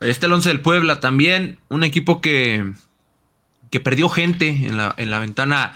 [0.00, 1.58] ahí está el once del Puebla también.
[1.68, 2.72] Un equipo que,
[3.70, 5.74] que perdió gente en la, en la ventana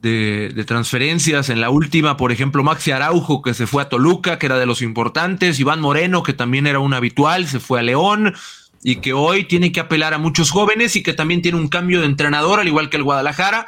[0.00, 1.50] de, transferencias.
[1.50, 4.66] En la última, por ejemplo, Maxi Araujo, que se fue a Toluca, que era de
[4.66, 5.58] los importantes.
[5.58, 8.34] Iván Moreno, que también era un habitual, se fue a León
[8.82, 12.00] y que hoy tiene que apelar a muchos jóvenes y que también tiene un cambio
[12.00, 13.66] de entrenador, al igual que el Guadalajara,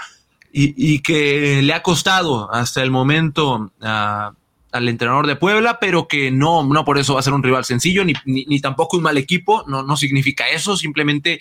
[0.53, 6.65] y, que le ha costado hasta el momento al entrenador de Puebla, pero que no,
[6.65, 9.65] no por eso va a ser un rival sencillo, ni, ni, tampoco un mal equipo,
[9.69, 11.41] no, no significa eso, simplemente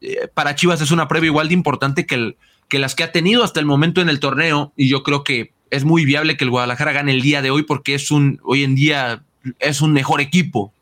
[0.00, 2.36] eh, para Chivas es una prueba igual de importante que el,
[2.72, 5.52] que las que ha tenido hasta el momento en el torneo, y yo creo que
[5.68, 8.64] es muy viable que el Guadalajara gane el día de hoy porque es un, hoy
[8.64, 9.24] en día
[9.58, 10.72] es un mejor equipo.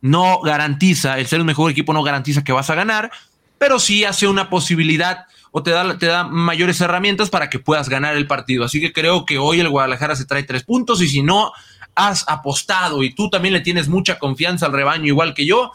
[0.00, 3.12] No garantiza, el ser un mejor equipo no garantiza que vas a ganar,
[3.56, 7.88] pero sí hace una posibilidad o te da, te da mayores herramientas para que puedas
[7.88, 8.64] ganar el partido.
[8.64, 11.52] Así que creo que hoy el Guadalajara se trae tres puntos y si no
[11.94, 15.70] has apostado y tú también le tienes mucha confianza al rebaño igual que yo,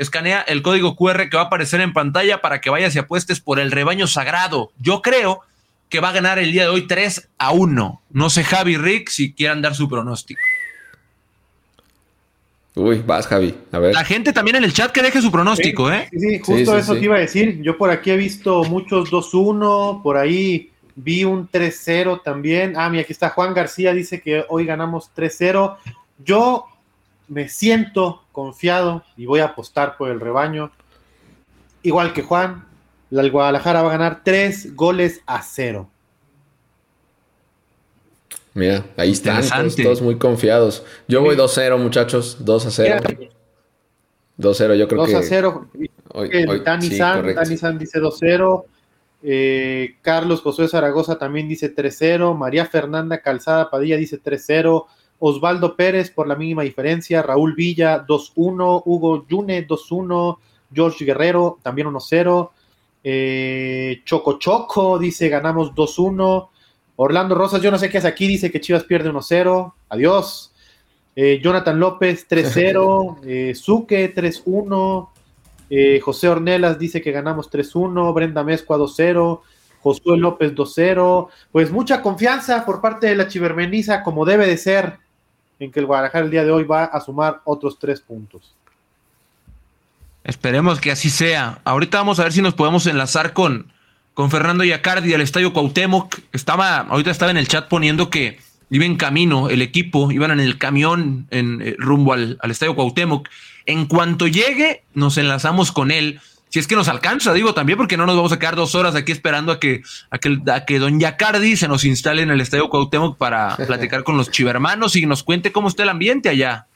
[0.00, 3.38] escanea el código QR que va a aparecer en pantalla para que vayas y apuestes
[3.38, 4.72] por el rebaño sagrado.
[4.78, 5.42] Yo creo
[5.90, 8.02] que va a ganar el día de hoy 3 a 1.
[8.10, 10.40] No sé, Javi Rick, si quieran dar su pronóstico.
[12.76, 13.54] Uy, vas, Javi.
[13.72, 13.92] A ver.
[13.92, 16.08] La gente también en el chat que deje su pronóstico, ¿eh?
[16.10, 17.60] Sí, sí, justo eso te iba a decir.
[17.60, 22.72] Yo por aquí he visto muchos 2-1, por ahí vi un 3-0 también.
[22.78, 25.76] Ah, mira, aquí está Juan García, dice que hoy ganamos 3-0.
[26.24, 26.64] Yo
[27.28, 30.70] me siento confiado y voy a apostar por el rebaño.
[31.82, 32.64] Igual que Juan,
[33.10, 35.90] la Guadalajara va a ganar tres goles a cero.
[38.54, 39.42] Mira, ahí están
[39.76, 40.84] todos, muy confiados.
[41.06, 43.00] Yo voy 2-0, muchachos, 2 a 0.
[44.38, 45.12] 2-0, yo creo que.
[45.12, 45.68] 2 a 0.
[46.64, 48.64] Dani, San, dice 2-0.
[49.22, 52.34] Eh, Carlos Josué Zaragoza también dice 3-0.
[52.36, 54.86] María Fernanda Calzada Padilla dice 3-0.
[55.20, 60.38] Osvaldo Pérez por la mínima diferencia, Raúl Villa 2-1, Hugo Yune 2-1,
[60.74, 62.50] George Guerrero también 1-0,
[63.04, 66.48] eh, Choco Choco dice ganamos 2-1,
[66.96, 70.52] Orlando Rosas, yo no sé qué es aquí, dice que Chivas pierde 1-0, adiós,
[71.14, 75.08] eh, Jonathan López 3-0, eh, Suque 3-1,
[75.70, 79.40] eh, José Ornelas dice que ganamos 3-1, Brenda Mezcua 2-0,
[79.82, 84.98] Josué López 2-0, pues mucha confianza por parte de la Chivermeniza como debe de ser
[85.60, 88.54] en que el Guadalajara el día de hoy va a sumar otros tres puntos.
[90.24, 91.60] Esperemos que así sea.
[91.64, 93.72] Ahorita vamos a ver si nos podemos enlazar con,
[94.14, 96.18] con Fernando Yacardi del Estadio Cuauhtémoc.
[96.32, 98.38] Estaba, ahorita estaba en el chat poniendo que
[98.70, 102.74] iba en camino el equipo, iban en el camión en, eh, rumbo al, al Estadio
[102.74, 103.28] Cuauhtémoc.
[103.66, 106.20] En cuanto llegue, nos enlazamos con él
[106.50, 108.96] si es que nos alcanza, digo también, porque no nos vamos a quedar dos horas
[108.96, 112.40] aquí esperando a que, a que, a que Don Yacardi se nos instale en el
[112.40, 116.66] Estadio Cuauhtémoc para platicar con los chivermanos y nos cuente cómo está el ambiente allá.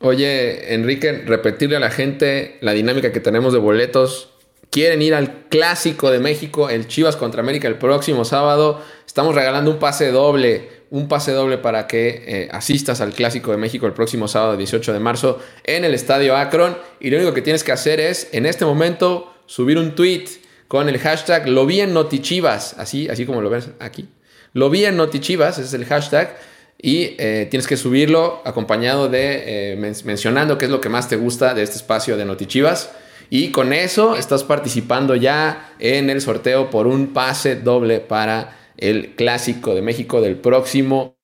[0.00, 4.30] Oye, Enrique, repetirle a la gente la dinámica que tenemos de boletos.
[4.70, 8.82] Quieren ir al Clásico de México, el Chivas contra América el próximo sábado.
[9.06, 13.56] Estamos regalando un pase doble un pase doble para que eh, asistas al Clásico de
[13.56, 16.76] México el próximo sábado 18 de marzo en el Estadio Akron.
[16.98, 20.24] Y lo único que tienes que hacer es, en este momento, subir un tweet
[20.66, 24.08] con el hashtag lo vi en Notichivas, así, así como lo ves aquí.
[24.52, 26.36] Lo vi en Notichivas, ese es el hashtag.
[26.82, 31.16] Y eh, tienes que subirlo acompañado de eh, mencionando qué es lo que más te
[31.16, 32.90] gusta de este espacio de Notichivas.
[33.30, 39.14] Y con eso estás participando ya en el sorteo por un pase doble para el
[39.14, 41.16] Clásico de México del próximo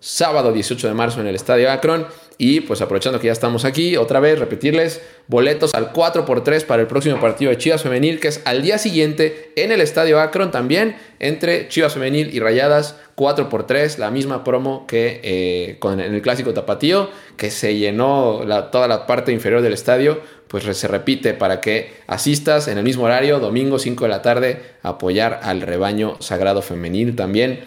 [0.00, 2.06] sábado 18 de marzo en el Estadio Akron.
[2.36, 6.88] Y pues aprovechando que ya estamos aquí, otra vez repetirles boletos al 4x3 para el
[6.88, 10.96] próximo partido de Chivas Femenil, que es al día siguiente en el Estadio Akron también,
[11.20, 16.52] entre Chivas Femenil y Rayadas, 4x3, la misma promo que eh, con, en el clásico
[16.52, 18.40] Tapatío, que se llenó
[18.72, 23.04] toda la parte inferior del estadio, pues se repite para que asistas en el mismo
[23.04, 27.60] horario, domingo 5 de la tarde, a apoyar al rebaño sagrado femenil también,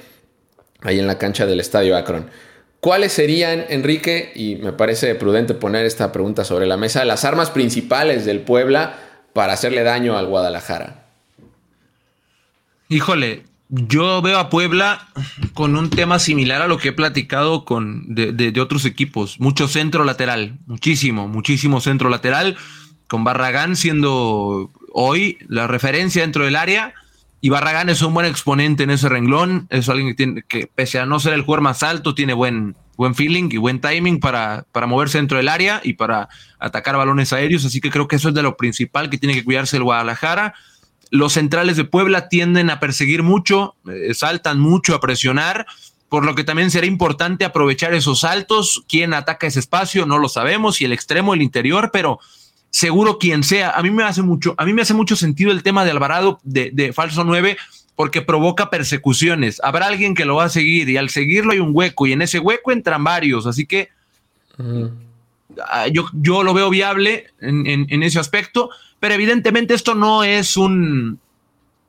[0.81, 2.29] ahí en la cancha del Estadio Akron.
[2.79, 7.49] ¿Cuáles serían, Enrique, y me parece prudente poner esta pregunta sobre la mesa, las armas
[7.49, 8.97] principales del Puebla
[9.33, 11.05] para hacerle daño al Guadalajara?
[12.89, 15.09] Híjole, yo veo a Puebla
[15.53, 19.39] con un tema similar a lo que he platicado con de, otros equipos.
[19.39, 22.55] Mucho centro lateral, muchísimo, muchísimo centro lateral,
[23.07, 26.93] con Barragán siendo hoy la referencia dentro del área
[27.47, 30.99] y Barragán es un buen exponente en ese renglón, es alguien que tiene que, pese
[30.99, 34.65] a no ser el jugador más alto, tiene buen, buen feeling y buen timing para,
[34.73, 36.27] para moverse dentro del área y para
[36.59, 37.63] atacar balones aéreos.
[37.63, 40.55] Así que creo que eso es de lo principal que tiene que cuidarse el Guadalajara.
[41.09, 45.67] Los centrales de Puebla tienden a perseguir mucho, eh, saltan mucho a presionar,
[46.09, 48.83] por lo que también será importante aprovechar esos saltos.
[48.89, 50.05] ¿Quién ataca ese espacio?
[50.05, 52.19] No lo sabemos, y el extremo, el interior, pero
[52.69, 53.71] seguro quien sea.
[53.71, 56.39] A mí me hace mucho, a mí me hace mucho sentido el tema de Alvarado
[56.43, 57.57] de, falso 9
[57.95, 59.59] porque provoca persecuciones.
[59.63, 62.21] Habrá alguien que lo va a seguir y al seguirlo hay un hueco y en
[62.21, 63.47] ese hueco entran varios.
[63.47, 63.89] Así que
[65.69, 70.57] ah, yo, yo, lo veo viable en, en, ese aspecto, pero evidentemente esto no es
[70.57, 71.19] un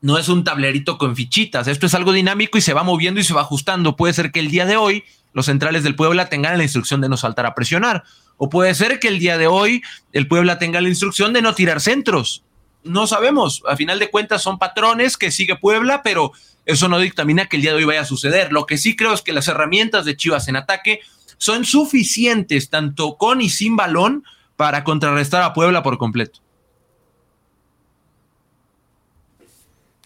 [0.01, 1.67] no es un tablerito con fichitas.
[1.67, 3.97] Esto es algo dinámico y se va moviendo y se va ajustando.
[3.97, 7.09] Puede ser que el día de hoy los centrales del Puebla tengan la instrucción de
[7.09, 8.05] no saltar a presionar.
[8.39, 11.55] O puede ser que el día de hoy el Puebla tenga la instrucción de no
[11.55, 12.45] tirar centros.
[12.85, 13.63] No sabemos.
[13.69, 16.33] A final de cuentas son patrones que sigue Puebla, pero
[16.65, 18.53] eso no dictamina que el día de hoy vaya a suceder.
[18.53, 21.01] Lo que sí creo es que las herramientas de Chivas en ataque
[21.37, 24.25] son suficientes, tanto con y sin balón,
[24.57, 26.41] para contrarrestar a Puebla por completo.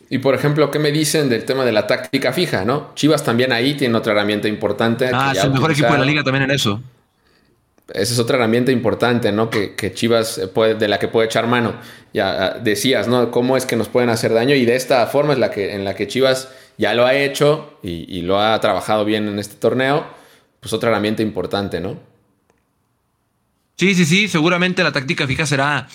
[0.08, 2.92] Y por ejemplo, ¿qué me dicen del tema de la táctica fija, no?
[2.94, 5.10] Chivas también ahí tiene otra herramienta importante.
[5.12, 6.82] Ah, es el mejor equipo de la liga también en eso.
[7.94, 9.50] Esa es otra herramienta importante, ¿no?
[9.50, 11.74] Que, Chivas puede, de la que puede echar mano.
[12.14, 13.30] Ya ah, decías, ¿no?
[13.30, 15.84] Cómo es que nos pueden hacer daño y de esta forma es la que, en
[15.84, 20.06] la que Chivas ya lo ha hecho y, lo ha trabajado bien en este torneo.
[20.60, 21.98] Pues otra herramienta importante, ¿no?
[23.76, 24.28] Sí, sí, sí.
[24.28, 25.88] Seguramente la táctica fija será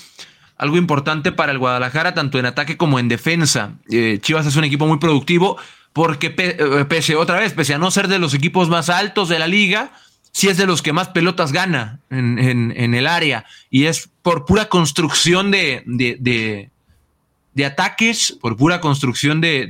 [0.58, 3.76] algo importante para el Guadalajara, tanto en ataque como en defensa.
[3.90, 5.58] Eh, Chivas es un equipo muy productivo
[5.94, 9.40] porque eh, pese otra vez, pese a no ser de los equipos más altos de
[9.40, 9.92] la liga,
[10.38, 14.70] si es de los que más pelotas gana en, el área y es por pura
[14.70, 19.66] construcción de, de, ataques, por pura construcción de,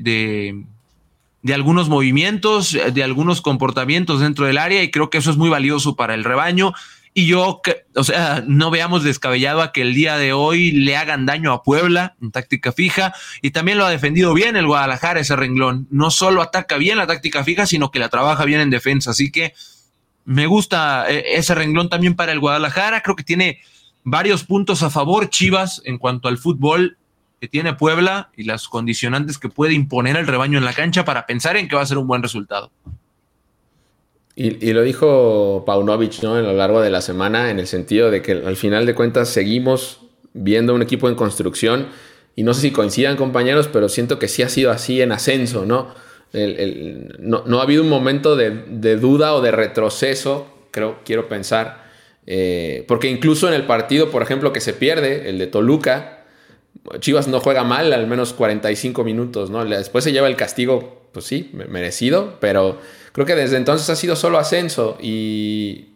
[1.42, 5.48] de, algunos movimientos, de algunos comportamientos dentro del área y creo que eso es muy
[5.48, 6.74] valioso para el rebaño.
[7.14, 7.62] Y yo,
[7.96, 11.64] o sea, no veamos descabellado a que el día de hoy le hagan daño a
[11.64, 13.14] Puebla en táctica fija.
[13.42, 15.88] Y también lo ha defendido bien el Guadalajara ese renglón.
[15.92, 19.12] No solo ataca bien la táctica fija, sino que la trabaja bien en defensa.
[19.12, 19.54] Así que
[20.28, 23.02] me gusta eh, ese renglón también para el Guadalajara.
[23.02, 23.62] Creo que tiene
[24.04, 26.98] varios puntos a favor Chivas en cuanto al fútbol
[27.40, 31.26] que tiene Puebla y las condicionantes que puede imponer el rebaño en la cancha para
[31.26, 32.72] pensar en que va a ser un buen resultado.
[34.36, 36.36] Y, lo dijo Paunovic ¿no?
[36.36, 39.30] a lo largo de la semana en el sentido de que al final de cuentas
[39.30, 40.02] seguimos
[40.34, 41.88] viendo un equipo en construcción
[42.36, 45.66] y no sé si coincidan compañeros, pero siento que sí ha sido así en ascenso,
[45.66, 45.96] ¿no?
[46.34, 51.86] No, ha habido un momento de, duda o de retroceso, creo, quiero pensar.
[52.26, 56.26] Eh, porque incluso en el partido, por ejemplo, que se pierde, el de Toluca,
[57.00, 59.64] Chivas no juega mal, al menos 45 minutos, ¿no?
[59.66, 62.80] Después se lleva el castigo, pues sí, merecido, pero
[63.12, 65.90] creo que desde entonces ha sido solo ascenso y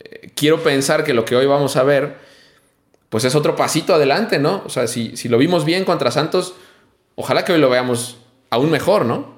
[0.00, 2.26] eh, quiero pensar que lo que hoy vamos a ver
[3.08, 4.62] pues es otro pasito adelante, ¿no?
[4.66, 6.54] O sea, si, si lo vimos bien contra Santos,
[7.14, 8.18] ojalá que hoy lo veamos
[8.50, 9.35] aún mejor, ¿no?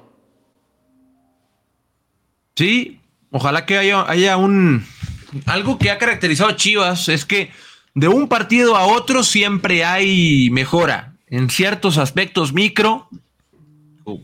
[2.59, 2.99] Sí,
[3.31, 4.85] ojalá que haya, un...
[5.45, 7.51] Algo que ha caracterizado a Chivas es que
[7.93, 13.07] de un partido a otro siempre hay mejora en ciertos aspectos micro.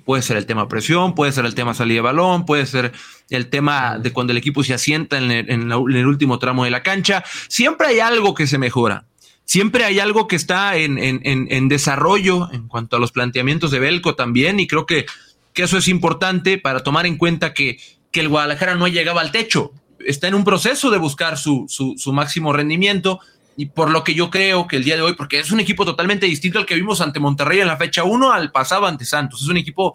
[0.04, 2.92] Puede ser el tema presión, puede ser el tema salida de balón, puede ser
[3.30, 7.24] el tema de cuando el equipo se asienta en el, último tramo de la cancha.
[7.48, 9.06] Siempre hay algo que se mejora
[9.48, 13.78] siempre hay algo que está en, en, en, desarrollo en cuanto a los planteamientos de
[13.78, 15.06] Belco también, y creo que,
[15.54, 17.78] que eso es importante para tomar en cuenta que,
[18.16, 22.14] que, el Guadalajara no llegaba al techo, está en un proceso de buscar su, su,
[22.14, 23.20] máximo rendimiento,
[23.58, 25.86] y por lo que yo creo que el día de hoy, porque es un equipo
[25.86, 29.42] totalmente distinto al que vimos ante Monterrey en la fecha 1 al pasado ante Santos,
[29.42, 29.94] es un equipo...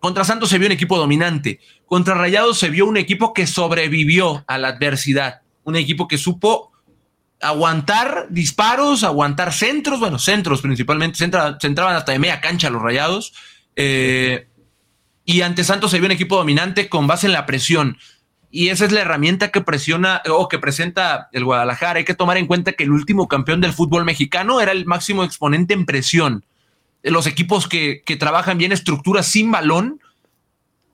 [0.00, 4.44] Contra Santos se vio un equipo dominante, contra Rayados se vio un equipo que sobrevivió
[4.46, 6.72] a la adversidad, un equipo que supo
[7.40, 13.32] aguantar disparos, aguantar centros, bueno, centros principalmente, centra, centraban hasta de media cancha los rayados.
[13.74, 14.47] Eh,
[15.28, 17.98] y ante Santos se vio un equipo dominante con base en la presión.
[18.50, 21.98] Y esa es la herramienta que presiona o que presenta el Guadalajara.
[21.98, 25.24] Hay que tomar en cuenta que el último campeón del fútbol mexicano era el máximo
[25.24, 26.46] exponente en presión.
[27.02, 30.00] Los equipos que, que trabajan bien estructuras sin balón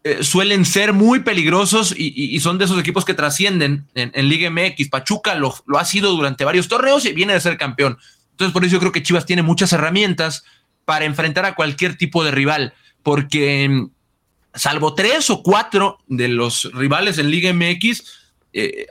[0.03, 4.89] eh, suelen ser muy peligrosos y, son de esos equipos que trascienden en, Liga MX.
[4.89, 7.99] Pachuca lo, ha sido durante varios torneos y viene de ser campeón.
[8.33, 10.45] Entonces, por eso yo creo que Chivas tiene muchas herramientas
[10.85, 12.75] para enfrentar a cualquier tipo de rival,
[13.05, 13.87] porque
[14.55, 18.05] salvo tres o cuatro de los rivales en Liga MX,
[18.53, 18.87] eh,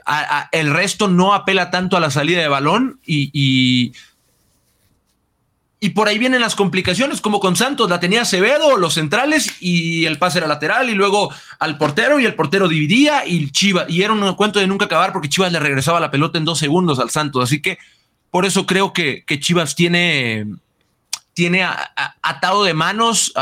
[0.52, 3.92] el resto no apela tanto a la salida de balón y
[5.84, 10.06] y por ahí vienen las complicaciones, como con Santos, la tenía Acevedo, los centrales y
[10.06, 14.00] el pase era lateral y luego al portero y el portero dividía y Chivas, y
[14.00, 16.98] era un cuento de nunca acabar porque Chivas le regresaba la pelota en dos segundos
[17.00, 17.44] al Santos.
[17.44, 17.76] Así que
[18.30, 20.46] por eso creo que, Chivas tiene,
[21.34, 21.66] tiene
[22.22, 23.32] atado de manos,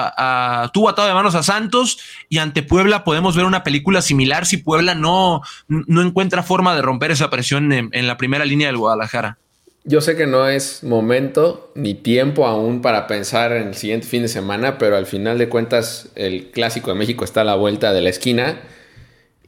[0.72, 4.56] tuvo atado de manos a Santos y ante Puebla podemos ver una película similar si
[4.56, 9.38] Puebla no, no encuentra forma de romper esa presión en la primera línea del Guadalajara.
[9.84, 14.22] Yo sé que no es momento ni tiempo aún para pensar en el siguiente fin
[14.22, 17.92] de semana, pero al final de cuentas el clásico de México está a la vuelta
[17.92, 18.60] de la esquina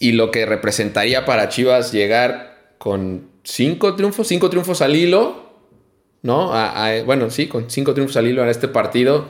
[0.01, 5.44] y lo que representaría para Chivas llegar con cinco triunfos, cinco triunfos al hilo,
[6.25, 6.53] ¿no?
[7.05, 9.29] bueno, sí, con cinco triunfos al hilo en este partido.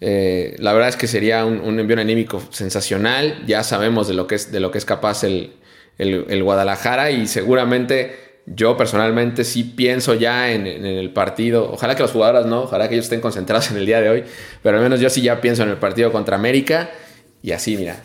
[0.00, 3.42] Eh, la verdad es que sería un, envío anímico sensacional.
[3.46, 5.52] Ya sabemos de lo que es, de lo que es capaz el,
[5.96, 11.70] el Guadalajara y seguramente yo personalmente sí pienso ya en, el partido.
[11.72, 14.24] Ojalá que los jugadores no, ojalá que ellos estén concentrados en el día de hoy.
[14.62, 16.90] Pero al menos yo sí ya pienso en el partido contra América.
[17.42, 18.02] Y así, mira.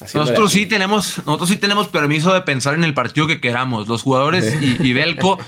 [0.00, 3.88] Nosotros sí tenemos, nosotros sí tenemos permiso de pensar en el partido que queramos.
[3.88, 5.38] Los jugadores y, Belco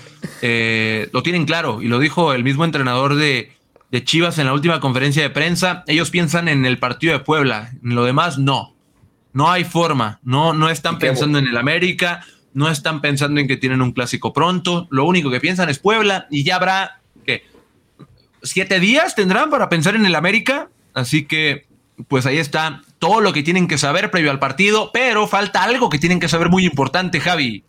[0.43, 1.83] eh, lo tienen claro.
[1.83, 3.53] Y lo dijo el mismo entrenador de,
[3.91, 5.85] de Chivas en la última conferencia de prensa.
[5.87, 7.73] Ellos piensan en el partido de Puebla.
[7.85, 8.75] En lo demás, no.
[9.33, 10.21] No hay forma.
[10.23, 12.25] No, no están pensando en el América
[12.59, 16.27] no están pensando en que tienen un clásico pronto, lo único que piensan es Puebla
[16.29, 17.45] y ya habrá, ¿qué?
[18.43, 21.68] Siete días tendrán para pensar en el América, así que
[22.07, 25.89] pues ahí está todo lo que tienen que saber previo al partido, pero falta algo
[25.91, 27.65] que tienen que saber muy importante, Javi.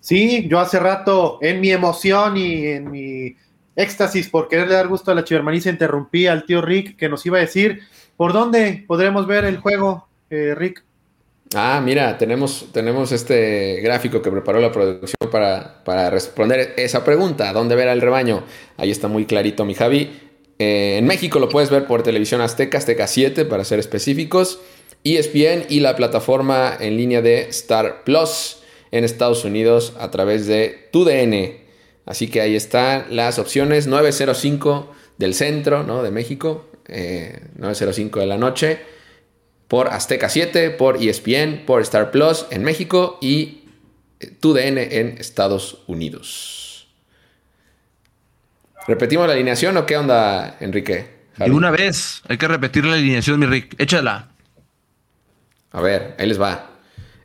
[0.00, 3.36] Sí, yo hace rato en mi emoción y en mi
[3.74, 7.38] éxtasis por quererle dar gusto a la chivermaniza interrumpí al tío Rick que nos iba
[7.38, 7.80] a decir
[8.16, 10.82] por dónde podremos ver el juego, eh, Rick.
[11.54, 17.52] Ah, mira, tenemos, tenemos este gráfico que preparó la producción para, responder esa pregunta.
[17.52, 18.42] ¿Dónde ver al rebaño?
[18.76, 20.25] Ahí está muy clarito, mi Javi.
[20.58, 24.60] Eh, en México lo puedes ver por televisión Azteca, Azteca 7 para ser específicos,
[25.04, 28.58] ESPN y la plataforma en línea de Star Plus
[28.90, 31.64] en Estados Unidos a través de TUDN.
[32.06, 36.02] Así que ahí están las opciones 905 del centro ¿no?
[36.02, 36.66] de México,
[37.56, 38.78] 905 eh, de la noche
[39.68, 43.64] por Azteca 7, por ESPN, por Star Plus en México y
[44.40, 46.65] TUDN en Estados Unidos.
[48.86, 51.16] ¿Repetimos la alineación o qué onda, Enrique?
[51.38, 53.74] De una vez, hay que repetir la alineación, mi Rick.
[53.78, 54.28] Échala.
[55.72, 56.70] A ver, ahí les va.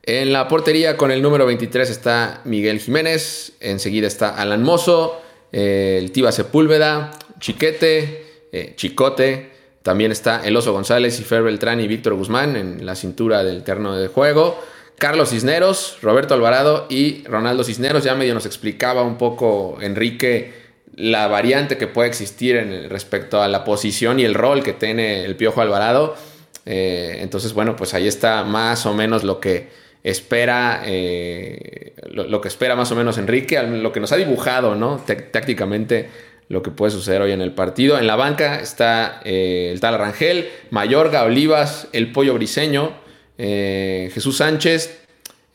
[0.03, 3.53] En la portería con el número 23 está Miguel Jiménez.
[3.59, 9.51] Enseguida está Alan Mozo, eh, el Tiba Sepúlveda, Chiquete, eh, Chicote,
[9.83, 13.63] también está El Oso González y Fer Beltrán y Víctor Guzmán en la cintura del
[13.63, 14.59] terno de juego.
[14.97, 18.03] Carlos Cisneros, Roberto Alvarado y Ronaldo Cisneros.
[18.03, 20.60] Ya medio nos explicaba un poco Enrique
[20.95, 25.23] la variante que puede existir en, respecto a la posición y el rol que tiene
[25.23, 26.15] el Piojo Alvarado.
[26.65, 29.69] Eh, entonces, bueno, pues ahí está más o menos lo que
[30.03, 35.03] espera, eh, lo, que espera más o menos Enrique, lo que nos ha dibujado, ¿no?
[35.31, 36.09] tácticamente
[36.49, 37.97] lo que puede suceder hoy en el partido.
[37.97, 42.99] En la banca está eh, el tal Rangel, Mayorga, Olivas, el Pollo Briseño,
[43.37, 44.99] Jesús Sánchez,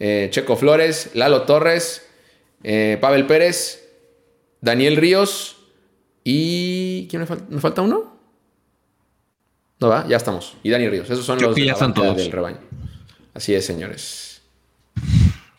[0.00, 2.04] Checo Flores, Lalo Torres,
[3.00, 3.85] Pavel Pérez,
[4.60, 5.56] Daniel Ríos
[6.24, 7.06] y...
[7.08, 7.44] ¿Quién me falta?
[7.48, 8.16] ¿Me falta uno?
[9.78, 10.56] No va, ya estamos.
[10.62, 12.58] Y Daniel Ríos, esos son los del rebaño.
[13.34, 14.42] Así es, señores.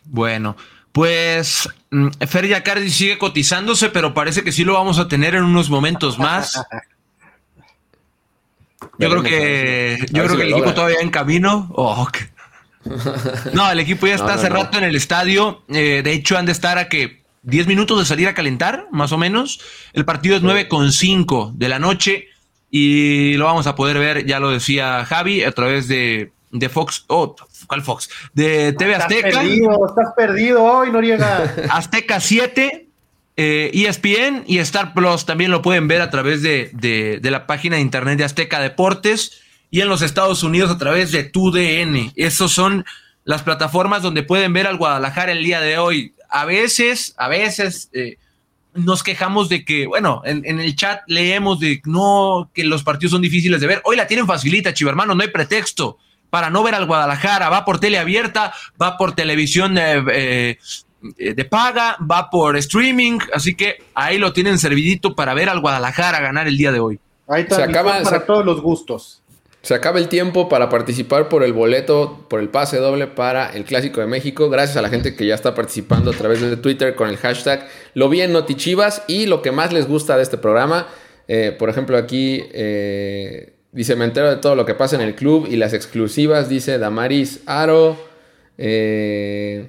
[0.06, 0.56] Bueno,
[0.92, 5.44] pues mm, Fer Yacardi sigue cotizándose, pero parece que sí lo vamos a tener en
[5.44, 6.60] unos momentos más.
[9.00, 11.70] Yo creo que, yo creo que el equipo todavía en camino.
[11.76, 12.08] Oh,
[13.54, 15.64] no, el equipo ya está hace rato en el estadio.
[15.68, 19.12] Eh, de hecho, han de estar a que 10 minutos de salir a calentar, más
[19.12, 19.60] o menos.
[19.94, 22.28] El partido es 9 con 5 de la noche
[22.70, 27.06] y lo vamos a poder ver, ya lo decía Javi, a través de de Fox,
[27.08, 27.36] oh,
[27.68, 28.10] ¿cuál Fox?
[28.34, 29.28] De TV Azteca.
[29.28, 31.56] Estás perdido, estás perdido hoy, Noriega.
[31.70, 32.88] Azteca 7,
[33.36, 37.82] ESPN y Star Plus también lo pueden ver a través de, de, la página de
[37.82, 42.14] internet de Azteca Deportes y en los Estados Unidos a través de TUDN.
[42.16, 42.86] Esos son
[43.26, 46.14] las plataformas donde pueden ver al Guadalajara el día de hoy.
[46.30, 48.18] A veces, a veces eh,
[48.74, 53.12] nos quejamos de que, bueno, en, en, el chat leemos de no, que los partidos
[53.12, 53.82] son difíciles de ver.
[53.86, 55.98] Hoy la tienen facilita, chivermano, no hay pretexto
[56.30, 57.50] para no ver al Guadalajara.
[57.50, 60.58] Va por tele abierta, va por televisión eh,
[61.02, 63.20] de paga, va por streaming.
[63.34, 67.00] Así que ahí lo tienen servidito para ver al Guadalajara ganar el día de hoy.
[67.28, 69.22] Ahí está, se acaba, para todos los gustos.
[69.68, 73.66] Se acaba el tiempo para participar por el boleto, por el pase doble para el
[73.66, 74.50] Clásico de México.
[74.50, 77.68] Gracias a la gente que ya está participando a través de Twitter con el hashtag
[77.94, 79.04] Lo vi en Notichivas.
[79.10, 80.88] Y lo que más les gusta de este programa,
[81.28, 85.16] eh, por ejemplo, aquí eh, Dice, me entero de todo lo que pasa en el
[85.16, 87.98] club y las exclusivas, dice Damaris Aro.
[88.58, 89.68] Eh,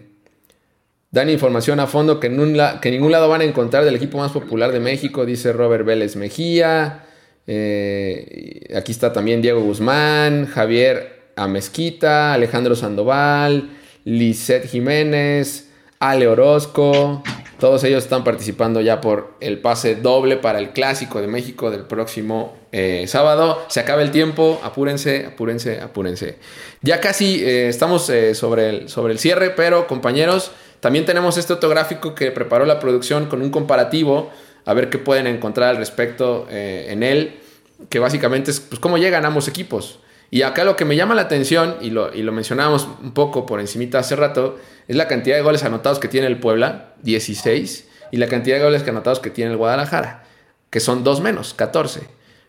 [1.11, 4.71] dan información a fondo que en, ningún lado van a encontrar del equipo más popular
[4.71, 7.08] de México, dice Robert Vélez Mejía.
[7.51, 13.71] Eh, aquí está también Diego Guzmán, Javier Amezquita, Alejandro Sandoval,
[14.05, 17.23] Lisette Jiménez, Ale Orozco.
[17.59, 21.85] Todos ellos están participando ya por el pase doble para el Clásico de México del
[21.85, 23.65] próximo eh, sábado.
[23.69, 26.37] Se acaba el tiempo, apúrense, apúrense, apúrense.
[26.83, 32.15] Ya casi eh, estamos sobre, el, sobre el cierre, pero compañeros, también tenemos este autográfico
[32.15, 34.31] que preparó la producción con un comparativo,
[34.69, 37.41] a ver qué pueden encontrar al respecto en él,
[37.89, 40.01] que básicamente es pues, cómo llegan ambos equipos.
[40.31, 43.47] Y acá lo que me llama la atención, y lo, y lo mencionábamos un poco
[43.47, 47.89] por encimita hace rato, es la cantidad de goles anotados que tiene el Puebla, 16,
[48.11, 50.25] y la cantidad de goles anotados que tiene el Guadalajara,
[50.69, 52.03] que son dos menos, 14.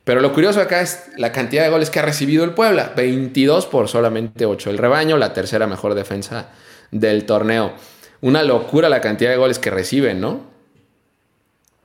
[0.03, 3.65] Pero lo curioso acá es la cantidad de goles que ha recibido el Puebla, 22
[3.67, 4.71] por solamente 8.
[4.71, 6.49] El rebaño, la tercera mejor defensa
[6.91, 7.73] del torneo.
[8.19, 10.58] Una locura la cantidad de goles que reciben, ¿no?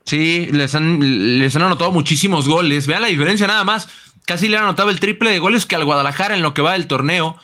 [0.04, 2.86] Sí, les han, les han anotado muchísimos goles.
[2.86, 3.88] Vean la diferencia nada más
[4.24, 6.72] casi le han anotado el triple de goles que al Guadalajara en lo que va
[6.72, 7.36] del torneo.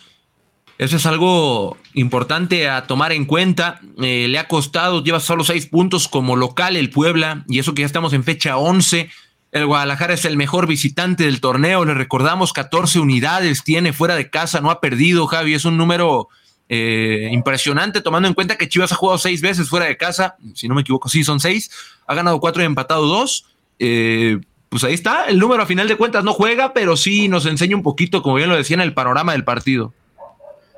[0.79, 3.81] Eso es algo importante a tomar en cuenta.
[4.03, 7.83] Eh, le ha costado, lleva solo seis puntos como local el Puebla, y eso que
[7.83, 9.11] ya estamos en fecha 11.
[9.53, 11.85] El Guadalajara es el mejor visitante del torneo.
[11.85, 15.53] Le recordamos 14 unidades tiene fuera de casa, no ha perdido, Javi.
[15.53, 16.29] Es un número
[16.73, 20.37] eh, impresionante, tomando en cuenta que Chivas ha jugado seis veces fuera de casa.
[20.55, 21.69] Si no me equivoco, sí, son seis.
[22.07, 23.47] Ha ganado cuatro y empatado dos.
[23.81, 27.45] Eh, pues ahí está, el número a final de cuentas no juega, pero sí nos
[27.45, 29.93] enseña un poquito, como bien lo decía, en el panorama del partido.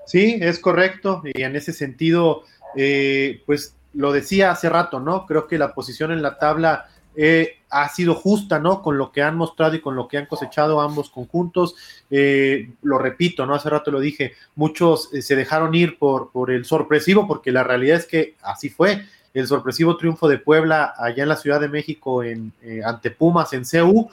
[0.06, 5.26] Sí, es correcto, y en ese sentido, eh, pues lo decía hace rato, ¿no?
[5.26, 6.88] Creo que la posición en la tabla
[7.72, 8.82] ha sido justa, ¿no?
[8.82, 11.74] Con lo que han mostrado y con lo que han cosechado ambos conjuntos.
[12.10, 13.54] Eh, lo repito, ¿no?
[13.54, 17.96] Hace rato lo dije, muchos se dejaron ir por, por el sorpresivo, porque la realidad
[17.96, 19.02] es que así fue
[19.34, 23.52] el sorpresivo triunfo de Puebla allá en la Ciudad de México en, eh, ante Pumas
[23.52, 24.10] en CU.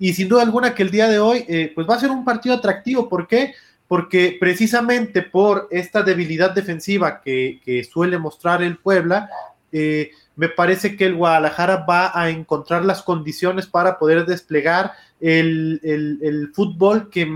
[0.00, 2.24] Y sin duda alguna que el día de hoy eh, pues va a ser un
[2.24, 3.08] partido atractivo.
[3.08, 3.54] ¿Por qué?
[3.86, 9.30] Porque precisamente por esta debilidad defensiva que, suele mostrar el Puebla,
[9.72, 16.50] eh, me parece que el Guadalajara va a encontrar las condiciones para poder desplegar el,
[16.54, 17.28] fútbol que,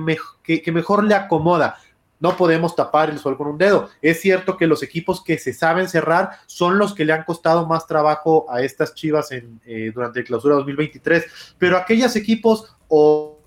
[0.63, 1.77] que mejor le acomoda
[2.23, 3.91] no podemos tapar el sol con un dedo.
[4.01, 7.67] Es cierto que los equipos que se saben cerrar son los que le han costado
[7.67, 11.25] más trabajo a estas Chivas en, eh, durante el clausura 2023,
[11.59, 13.41] pero aquellos equipos o,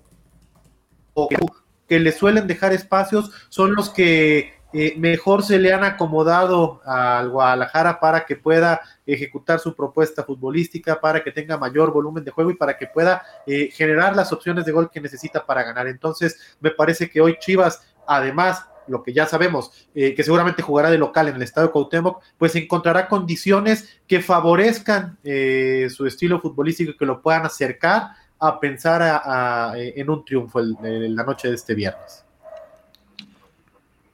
[1.88, 7.30] que, le suelen dejar espacios son los que eh, mejor se le han acomodado al
[7.30, 12.50] Guadalajara para que pueda ejecutar su propuesta futbolística, para que tenga mayor volumen de juego
[12.50, 15.86] y para que pueda eh, generar las opciones de gol que necesita para ganar.
[15.86, 20.90] Entonces, me parece que hoy Chivas además lo que ya sabemos, eh, que seguramente jugará
[20.90, 26.90] de local en el estadio Cuauhtémoc, pues encontrará condiciones que favorezcan eh, su estilo futbolístico
[26.90, 31.74] y que lo puedan acercar a pensar en un triunfo en la noche de este
[31.74, 32.25] viernes.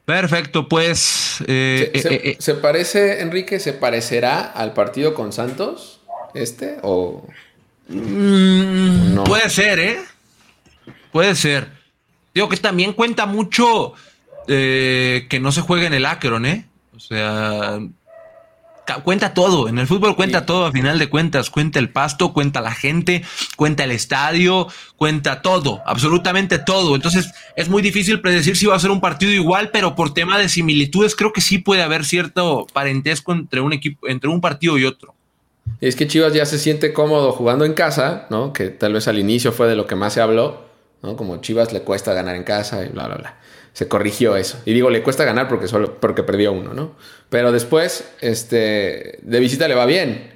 [0.05, 0.99] Perfecto, pues.
[1.47, 6.01] ¿Se, se, parece, Enrique, se parecerá al partido con Santos?
[6.35, 6.79] ¿Este?
[6.83, 7.27] ¿O.?
[7.89, 9.25] Mm, no?
[9.25, 10.01] Puede ser, ¿eh?
[11.13, 11.69] Puede ser.
[12.35, 13.95] Digo que también cuenta mucho
[14.49, 16.67] eh, que no se juegue en el Akron, ¿eh?
[16.97, 17.79] O sea,
[19.01, 19.69] cuenta todo.
[19.69, 21.51] En el fútbol cuenta todo, a final de cuentas.
[21.51, 23.23] Cuenta el pasto, cuenta la gente,
[23.57, 26.95] cuenta el estadio, cuenta todo, absolutamente todo.
[26.95, 30.39] Entonces, es muy difícil predecir si va a ser un partido igual, pero por tema
[30.39, 34.79] de similitudes, creo que sí puede haber cierto parentesco entre un equipo, entre un partido
[34.79, 35.15] y otro.
[35.81, 38.53] Es que Chivas ya se siente cómodo jugando en casa, ¿no?
[38.53, 40.72] Que tal vez al inicio fue de lo que más se habló,
[41.03, 43.39] Como Chivas le cuesta ganar en casa y bla, bla, bla.
[43.73, 44.59] Se corrigió eso.
[44.65, 46.95] Y digo, le cuesta ganar porque solo porque perdió uno, ¿no?
[47.29, 50.31] Pero después, este, de visita le va bien.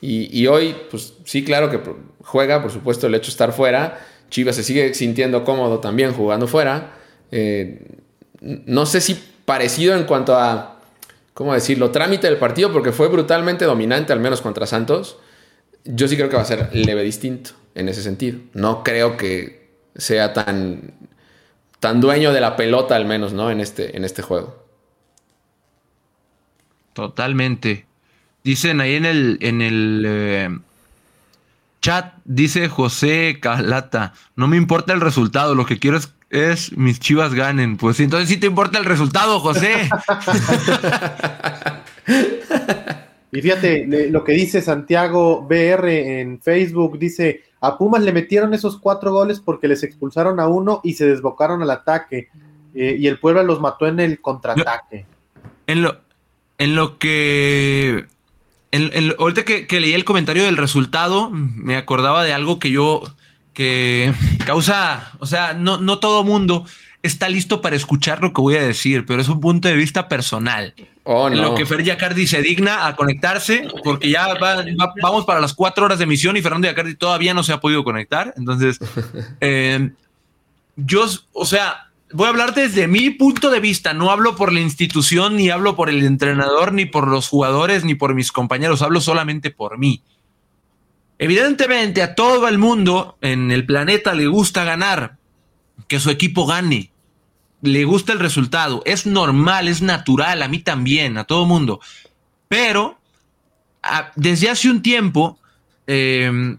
[0.00, 1.78] Y, hoy, pues sí, claro que
[2.24, 4.04] juega, por supuesto, el hecho de estar fuera.
[4.30, 6.94] Chivas se sigue sintiendo cómodo también jugando fuera.
[7.30, 7.86] Eh,
[8.40, 9.14] no sé si
[9.44, 10.72] parecido en cuanto a
[11.34, 15.18] ¿cómo decirlo?, trámite del partido porque fue brutalmente dominante, al menos contra Santos.
[15.84, 18.38] Yo sí creo que va a ser leve distinto en ese sentido.
[18.52, 19.61] No creo que
[19.94, 20.92] sea tan,
[21.80, 23.50] tan dueño de la pelota, al menos, ¿no?
[23.50, 24.62] En este, en este juego.
[26.92, 27.86] Totalmente.
[28.44, 30.58] Dicen ahí en el, en el eh,
[31.80, 36.98] chat, dice José Calata, no me importa el resultado, lo que quiero es es mis
[36.98, 37.76] chivas ganen.
[37.76, 39.88] Pues entonces sí te importa el resultado, José.
[43.32, 45.88] y fíjate, lo que dice Santiago BR
[46.20, 50.80] en Facebook, dice, a Pumas le metieron esos cuatro goles porque les expulsaron a uno
[50.84, 52.28] y se desbocaron al ataque.
[52.74, 55.06] Eh, y el pueblo los mató en el contraataque.
[55.66, 56.00] En lo,
[56.58, 58.06] en lo que...
[58.70, 63.02] En, ahorita que, que leí el comentario del resultado, me acordaba de algo que yo
[63.54, 64.12] que
[64.46, 66.66] causa, o sea, no, no todo mundo
[67.02, 70.08] está listo para escuchar lo que voy a decir, pero es un punto de vista
[70.08, 70.74] personal.
[71.04, 74.28] Oh, en lo que Fer Yacardi se digna a conectarse, porque ya
[75.02, 77.82] vamos para las cuatro horas de emisión y Fernando Yacardi todavía no se ha podido
[77.82, 78.32] conectar.
[78.36, 78.78] Entonces,
[79.40, 79.90] eh,
[80.76, 84.60] yo, o sea, voy a hablar desde mi punto de vista, no hablo por la
[84.60, 89.00] institución, ni hablo por el entrenador, ni por los jugadores, ni por mis compañeros, hablo
[89.00, 90.02] solamente por mí.
[91.18, 95.16] Evidentemente a todo el mundo en el planeta le gusta ganar,
[95.88, 96.91] que su equipo gane,
[97.62, 101.80] le gusta el resultado, es normal, es natural, a mí también, a todo mundo.
[102.48, 102.98] Pero
[104.16, 105.38] desde hace un tiempo
[105.86, 106.58] em,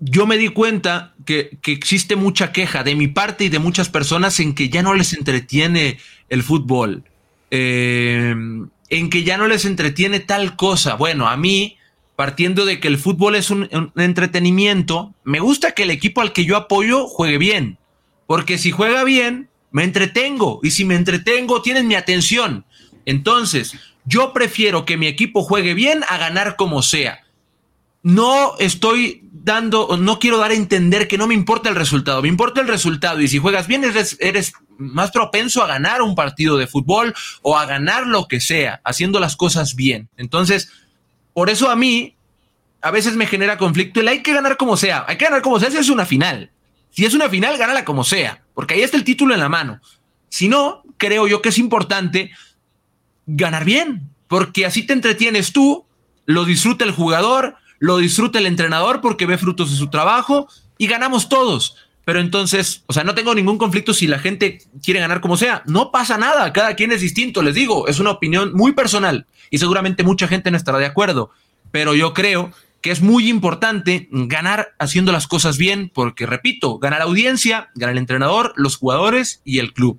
[0.00, 4.38] yo me di cuenta que, existe mucha queja de mi parte y de muchas personas
[4.40, 7.04] en que ya no les entretiene el fútbol,
[7.50, 10.94] em, en que ya no les entretiene tal cosa.
[10.94, 11.76] Bueno, a mí
[12.14, 16.44] partiendo de que el fútbol es un, entretenimiento, me gusta que el equipo al que
[16.44, 17.78] yo apoyo juegue bien,
[18.26, 22.64] porque si juega bien, me entretengo, y si me entretengo, tienen mi atención.
[23.04, 23.74] Entonces,
[24.06, 27.26] yo prefiero que mi equipo juegue bien a ganar como sea.
[28.02, 32.28] No estoy dando, no quiero dar a entender que no me importa el resultado, me
[32.28, 36.56] importa el resultado y si juegas bien eres, eres más propenso a ganar un partido
[36.56, 37.12] de fútbol
[37.42, 40.08] o a ganar lo que sea, haciendo las cosas bien.
[40.16, 40.70] Entonces,
[41.34, 42.16] por eso a mí
[42.80, 45.04] a veces me genera conflicto el hay que ganar como sea.
[45.06, 46.50] Hay que ganar como sea si es una final.
[46.88, 49.82] Si es una final, gánala como sea, porque ahí está el título en la mano.
[50.30, 52.30] Si no, creo yo que es importante
[53.26, 55.84] ganar bien, porque así te entretienes tú,
[56.24, 60.48] lo disfruta el jugador, lo disfruta el entrenador porque ve frutos de su trabajo
[60.78, 61.76] y ganamos todos.
[62.06, 65.62] Pero entonces, o sea, no tengo ningún conflicto si la gente quiere ganar como sea.
[65.66, 69.58] No pasa nada, cada quien es distinto, les digo, es una opinión muy personal y
[69.58, 71.30] seguramente mucha gente no estará de acuerdo.
[71.72, 72.52] Pero yo creo
[72.86, 77.90] que es muy importante ganar haciendo las cosas bien, porque repito, gana la audiencia, gana
[77.90, 79.98] el entrenador, los jugadores y el club.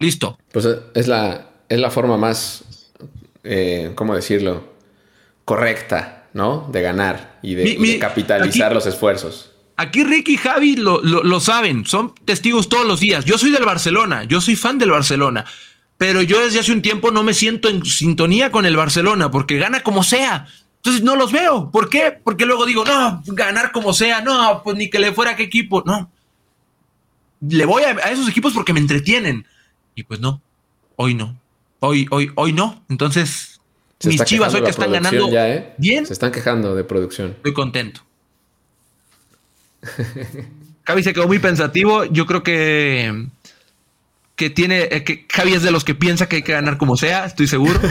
[0.00, 0.36] Listo.
[0.50, 2.90] Pues es la, es la forma más,
[3.44, 4.64] eh, ¿cómo decirlo?
[5.44, 6.68] Correcta, ¿no?
[6.72, 9.52] De ganar y de, capitalizar los esfuerzos.
[9.76, 13.26] Aquí Ricky y Javi lo, saben, son testigos todos los días.
[13.26, 15.44] Yo soy del Barcelona, yo soy fan del Barcelona,
[15.96, 19.56] pero yo desde hace un tiempo no me siento en sintonía con el Barcelona porque
[19.56, 20.48] gana como sea.
[20.78, 21.70] Entonces no los veo.
[21.70, 22.18] ¿Por qué?
[22.22, 25.44] Porque luego digo, no, ganar como sea, no, pues ni que le fuera a qué
[25.44, 26.10] equipo, no.
[27.40, 29.46] Le voy a, esos equipos porque me entretienen.
[29.94, 30.40] Y pues no,
[30.96, 31.36] hoy no.
[31.80, 32.82] Hoy, hoy, hoy no.
[32.88, 33.60] Entonces,
[34.04, 35.74] mis chivas hoy que están ganando ¿eh?
[35.78, 36.06] bien.
[36.06, 37.32] Se están quejando de producción.
[37.32, 38.02] Estoy contento.
[40.84, 42.04] Javi se quedó muy pensativo.
[42.04, 43.28] Yo creo que
[44.38, 46.96] que tiene, eh, que Javi es de los que piensa que hay que ganar como
[46.96, 47.80] sea, estoy seguro.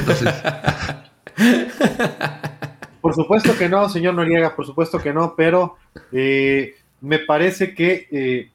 [3.02, 5.78] Por supuesto que no, señor Noriega, por supuesto que no, pero
[6.12, 8.52] eh, me parece que eh,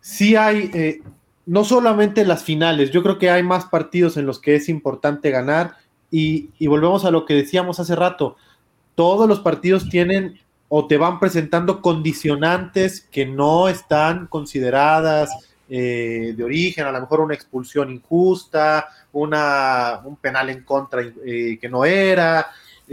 [0.00, 1.02] sí hay,
[1.46, 5.30] no solamente las finales, yo creo que hay más partidos en los que es importante
[5.30, 5.76] ganar
[6.10, 8.36] y, volvemos a lo que decíamos hace rato,
[8.94, 15.30] todos los partidos tienen o te van presentando condicionantes que no están consideradas
[15.68, 21.58] eh, de origen, a lo mejor una expulsión injusta, una, un penal en contra eh,
[21.60, 22.44] que no era, eh,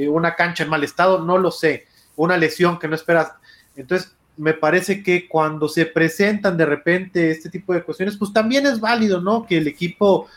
[0.07, 3.31] una cancha en mal estado, no lo sé, una lesión que no esperas.
[3.75, 8.67] Entonces, me parece que cuando se presentan de repente este tipo de cuestiones, pues también
[8.67, 9.47] es válido, ¿no?
[9.47, 10.27] Que el equipo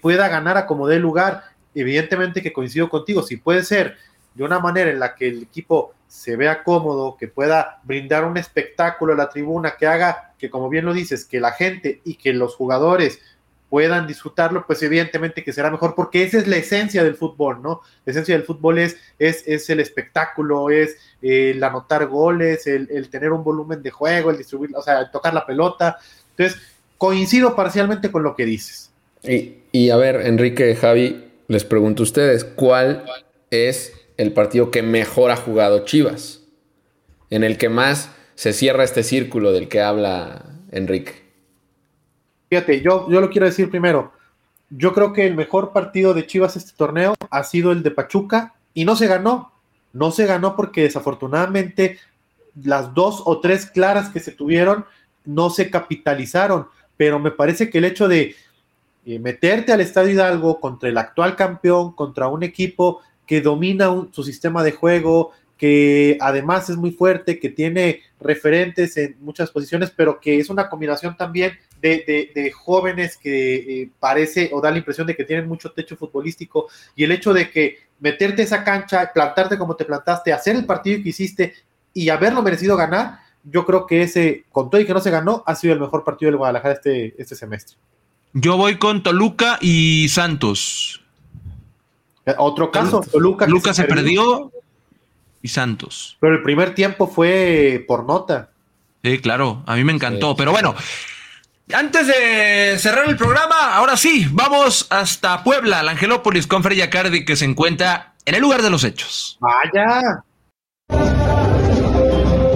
[0.00, 1.42] pueda ganar a como dé lugar.
[1.74, 3.96] Evidentemente que coincido contigo, si puede ser
[4.34, 8.36] de una manera en la que el equipo se vea cómodo, que pueda brindar un
[8.36, 12.14] espectáculo a la tribuna, que haga que, como bien lo dices, que la gente y
[12.14, 13.20] que los jugadores
[13.70, 17.80] puedan disfrutarlo, pues evidentemente que será mejor, porque esa es la esencia del fútbol, ¿no?
[18.04, 23.32] La esencia del fútbol es, es, es el espectáculo, es el anotar goles, el, tener
[23.32, 25.98] un volumen de juego, el distribuir, o sea, tocar la pelota.
[26.36, 26.60] Entonces,
[26.98, 28.90] coincido parcialmente con lo que dices.
[29.22, 33.04] Y, y a ver, Enrique, Javi, les pregunto a ustedes, ¿cuál
[33.50, 36.42] es el partido que mejor ha jugado Chivas,
[37.30, 41.29] en el que más se cierra este círculo del que habla Enrique.
[42.50, 44.12] Fíjate, yo, yo lo quiero decir primero.
[44.70, 48.54] Yo creo que el mejor partido de Chivas este torneo ha sido el de Pachuca
[48.74, 49.52] y no se ganó.
[49.92, 51.98] No se ganó porque desafortunadamente
[52.60, 54.84] las dos o tres claras que se tuvieron
[55.24, 56.66] no se capitalizaron.
[56.96, 58.34] Pero me parece que el hecho de
[59.06, 64.24] eh, meterte al Estadio Hidalgo contra el actual campeón, contra un equipo que domina su
[64.24, 65.30] sistema de juego,
[65.60, 70.70] que además es muy fuerte, que tiene referentes en muchas posiciones, pero que es una
[70.70, 71.52] combinación también
[71.82, 76.68] de, jóvenes que eh, parece o da la impresión de que tienen mucho techo futbolístico
[76.96, 81.02] y el hecho de que meterte esa cancha, plantarte como te plantaste, hacer el partido
[81.02, 81.52] que hiciste
[81.92, 85.42] y haberlo merecido ganar, yo creo que ese, con todo y que no se ganó,
[85.46, 87.76] ha sido el mejor partido del Guadalajara este, este semestre.
[88.32, 91.02] Yo voy con Toluca y Santos.
[92.24, 94.50] Eh, otro caso, Lucas se, perdió.
[95.42, 96.16] Y Santos.
[96.20, 98.50] Pero el primer tiempo fue por nota.
[99.02, 100.36] Sí, claro, a mí me encantó.
[100.36, 100.74] Pero bueno,
[101.72, 107.24] antes de cerrar el programa, ahora sí, vamos hasta Puebla, la Angelópolis, con Freya Cardi,
[107.24, 109.38] que se encuentra en el lugar de los hechos.
[109.40, 110.22] Vaya.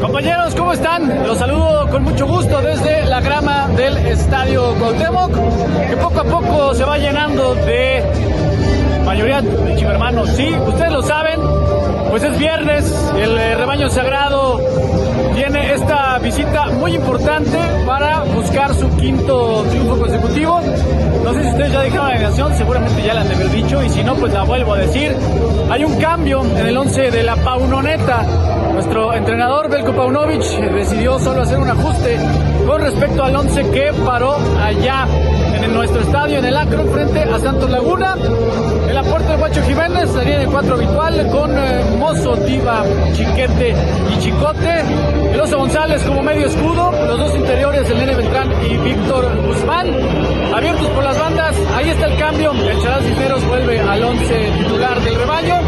[0.00, 1.26] Compañeros, ¿cómo están?
[1.26, 5.32] Los saludo con mucho gusto desde la grama del Estadio Cuauhtémoc,
[5.88, 8.02] que poco a poco se va llenando de
[9.04, 10.28] mayoría de chivermanos.
[10.36, 11.40] Sí, ustedes lo saben,
[12.14, 14.60] pues es viernes, el eh, rebaño sagrado
[15.34, 20.60] tiene esta visita muy importante para buscar su quinto triunfo consecutivo.
[21.24, 23.82] No sé si ustedes ya dijeron la negación, seguramente ya la han de haber dicho,
[23.82, 25.12] y si no, pues la vuelvo a decir.
[25.68, 28.22] Hay un cambio en el 11 de la Paunoneta.
[28.74, 32.16] Nuestro entrenador Belko Paunovic decidió solo hacer un ajuste
[32.64, 35.08] con respecto al 11 que paró allá
[35.64, 38.14] en nuestro estadio en el Acro frente a Santos Laguna.
[39.54, 42.82] Guacho Jiménez, sería de cuatro habitual con eh, Mozo, Diva,
[43.12, 43.72] Chiquete
[44.12, 44.80] y Chicote.
[45.32, 49.94] El Oso González como medio escudo, los dos interiores, el Nene Beltrán y Víctor Guzmán.
[50.52, 52.50] Abiertos por las bandas, ahí está el cambio.
[52.50, 55.60] El Charaz Cisneros vuelve al once titular del rebaño.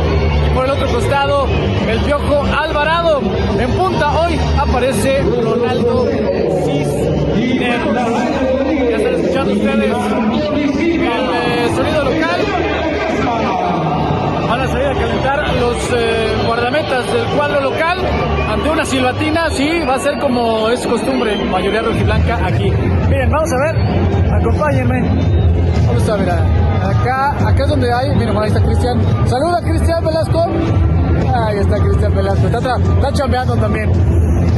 [0.51, 1.47] Y por el otro costado,
[1.89, 3.21] el Piojo Alvarado.
[3.61, 6.09] En punta hoy aparece Ronaldo
[6.65, 7.95] Cisneros.
[8.91, 12.86] Ya están escuchando ustedes el eh, sonido local.
[14.49, 17.99] Van a salir a calentar los eh, guardametas del cuadro local
[18.49, 19.51] ante una silbatina.
[19.51, 22.71] Sí, va a ser como es costumbre, mayoría rojiblanca aquí.
[23.09, 23.77] Miren, vamos a ver,
[24.33, 25.03] acompáñenme.
[25.87, 29.01] Vamos a ver, acá, acá es donde hay, miren, ahí está Cristian.
[29.27, 30.47] Saluda Cristian Velasco.
[31.35, 33.91] Ahí está Cristian Velasco, está, está chambeando también.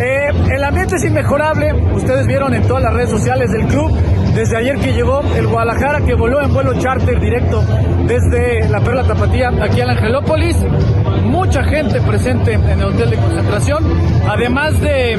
[0.01, 3.91] Eh, el ambiente es inmejorable, ustedes vieron en todas las redes sociales del club,
[4.39, 7.61] desde ayer que llegó el Guadalajara, que voló en vuelo charter directo
[8.07, 10.57] desde la Perla Tapatía aquí a Angelópolis.
[11.25, 13.85] Mucha gente presente en el hotel de concentración,
[14.29, 15.15] además de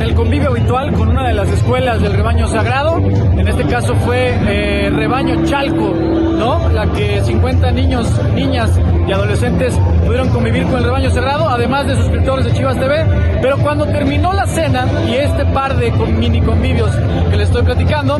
[0.00, 2.98] el convivio habitual con una de las escuelas del rebaño sagrado.
[2.98, 6.68] En este caso fue eh, Rebaño Chalco, ¿no?
[6.68, 8.70] La que 50 niños, niñas
[9.08, 13.04] y adolescentes pudieron convivir con el rebaño sagrado, además de suscriptores de Chivas TV.
[13.40, 16.90] Pero cuando terminó la cena y este par de mini convivios
[17.30, 18.18] que les estoy platicando,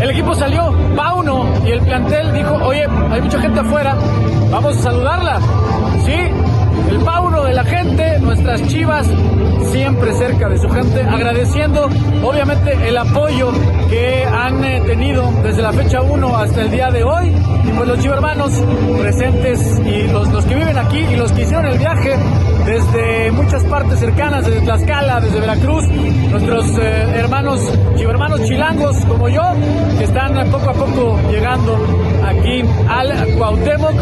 [0.00, 3.96] el equipo salió, Pauno, y el plantel dijo, oye, hay mucha gente afuera,
[4.50, 5.40] vamos a saludarla.
[6.04, 6.16] Sí,
[6.90, 9.06] el Pauno de la gente, nuestras chivas,
[9.72, 11.88] siempre cerca de su gente, agradeciendo
[12.22, 13.52] obviamente el apoyo
[13.88, 17.28] que han eh, tenido desde la fecha 1 hasta el día de hoy.
[17.28, 18.52] Y pues los chivermanos
[19.00, 22.16] presentes y los, los que viven aquí y los que hicieron el viaje
[22.64, 25.84] desde muchas partes cercanas, desde Tlaxcala, desde Veracruz,
[26.30, 27.60] nuestros eh, hermanos
[27.96, 29.42] chivermanos chilangos como yo,
[29.98, 31.78] que están poco a poco llegando
[32.26, 33.94] aquí al Cuauhtémoc,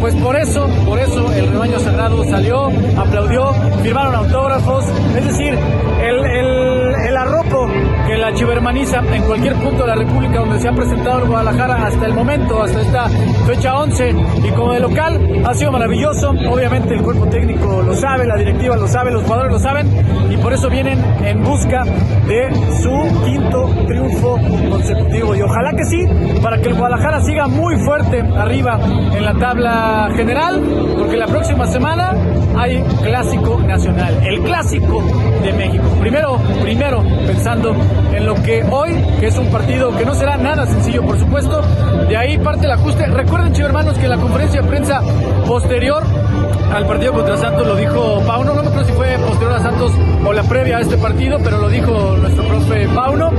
[0.00, 3.52] pues por eso, por eso el rebaño sagrado salió, aplaudió,
[3.82, 4.84] firmaron autógrafos,
[5.16, 5.58] es decir,
[6.02, 6.53] el, el,
[7.14, 7.68] el arropo
[8.08, 11.86] que la chivermaniza en cualquier punto de la República donde se ha presentado en Guadalajara
[11.86, 13.08] hasta el momento, hasta esta
[13.46, 18.26] fecha 11 y como de local ha sido maravilloso, obviamente el cuerpo técnico lo sabe,
[18.26, 19.86] la directiva lo sabe, los jugadores lo saben.
[20.28, 22.52] Y por eso vienen en busca de
[22.82, 24.36] su quinto triunfo
[24.70, 25.36] consecutivo.
[25.36, 26.04] Y ojalá que sí,
[26.42, 30.60] para que el Guadalajara siga muy fuerte arriba en la tabla general,
[30.98, 32.12] porque la próxima semana
[32.56, 35.02] hay clásico nacional, el clásico
[35.42, 35.84] de México.
[36.00, 37.74] Primero, primero pensando
[38.12, 41.62] en lo que hoy, es un partido que no será nada sencillo, por supuesto,
[42.08, 43.06] de ahí parte el ajuste.
[43.06, 45.02] Recuerden, chicos hermanos, que en la conferencia de prensa
[45.46, 46.02] posterior
[46.74, 49.92] al partido contra Santos lo dijo Pauno, no me acuerdo si fue posterior a Santos
[50.26, 53.30] o la previa a este partido, pero lo dijo nuestro profe Pauno,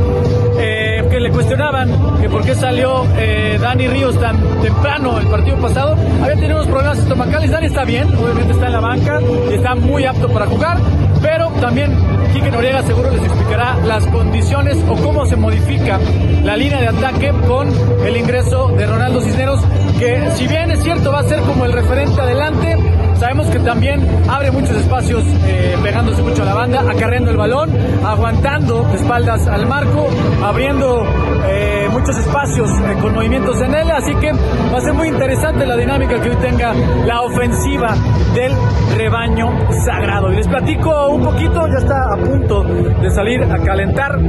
[0.58, 5.58] eh, que le cuestionaban que por qué salió eh, Dani Ríos tan temprano el partido
[5.58, 9.54] pasado, había tenido unos problemas estomacales, Dani está bien, obviamente está en la banca y
[9.54, 10.78] está muy apto para jugar,
[11.26, 11.92] pero también
[12.34, 16.00] Quique Noriega seguro les explicará las condiciones o cómo se modifica
[16.44, 17.68] la línea de ataque con
[18.06, 19.60] el ingreso de Ronaldo Cisneros,
[19.98, 22.78] que si bien es cierto va a ser como el referente adelante,
[23.26, 27.72] sabemos que también abre muchos espacios eh, pegándose mucho a la banda, acarreando el balón,
[28.06, 30.08] aguantando espaldas al marco,
[30.44, 31.04] abriendo
[31.48, 35.66] eh, muchos espacios eh, con movimientos en él, así que va a ser muy interesante
[35.66, 36.72] la dinámica que hoy tenga
[37.04, 37.96] la ofensiva
[38.36, 38.54] del
[38.96, 39.48] rebaño
[39.84, 40.32] sagrado.
[40.32, 44.20] Y les platico un poquito, ya está a punto de salir a calentar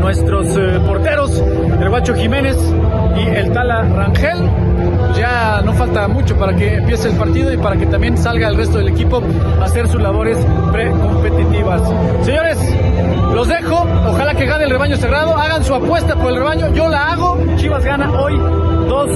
[0.00, 2.56] nuestros eh, porteros, el Guacho Jiménez
[3.16, 4.38] y el Tala Rangel.
[5.16, 8.56] Ya no falta mucho para que empiece el partido y para que también salga el
[8.56, 9.22] resto del equipo
[9.60, 10.38] a hacer sus labores
[10.72, 11.82] precompetitivas.
[12.22, 12.58] Señores,
[13.34, 13.86] los dejo.
[14.08, 15.36] Ojalá que gane el rebaño cerrado.
[15.36, 16.72] Hagan su apuesta por el rebaño.
[16.74, 17.38] Yo la hago.
[17.56, 19.10] Chivas gana hoy 2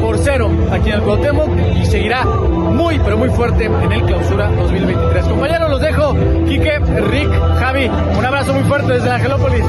[0.00, 4.50] por 0 aquí en el Cuauhtémoc y seguirá muy, pero muy fuerte en el clausura
[4.50, 5.24] 2023.
[5.26, 6.14] Compañeros, los dejo.
[6.46, 9.64] Quique, Rick, Javi, un abrazo muy fuerte desde Angelópolis.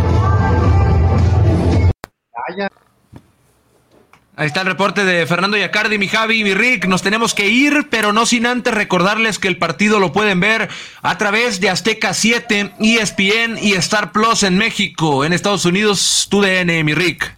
[4.38, 6.86] Ahí está el reporte de Fernando Yacardi, mi Javi, mi Rick.
[6.86, 10.70] Nos tenemos que ir, pero no sin antes recordarles que el partido lo pueden ver
[11.02, 15.26] a través de Azteca 7, ESPN y Star Plus en México.
[15.26, 17.36] En Estados Unidos, TUDN, mi Rick.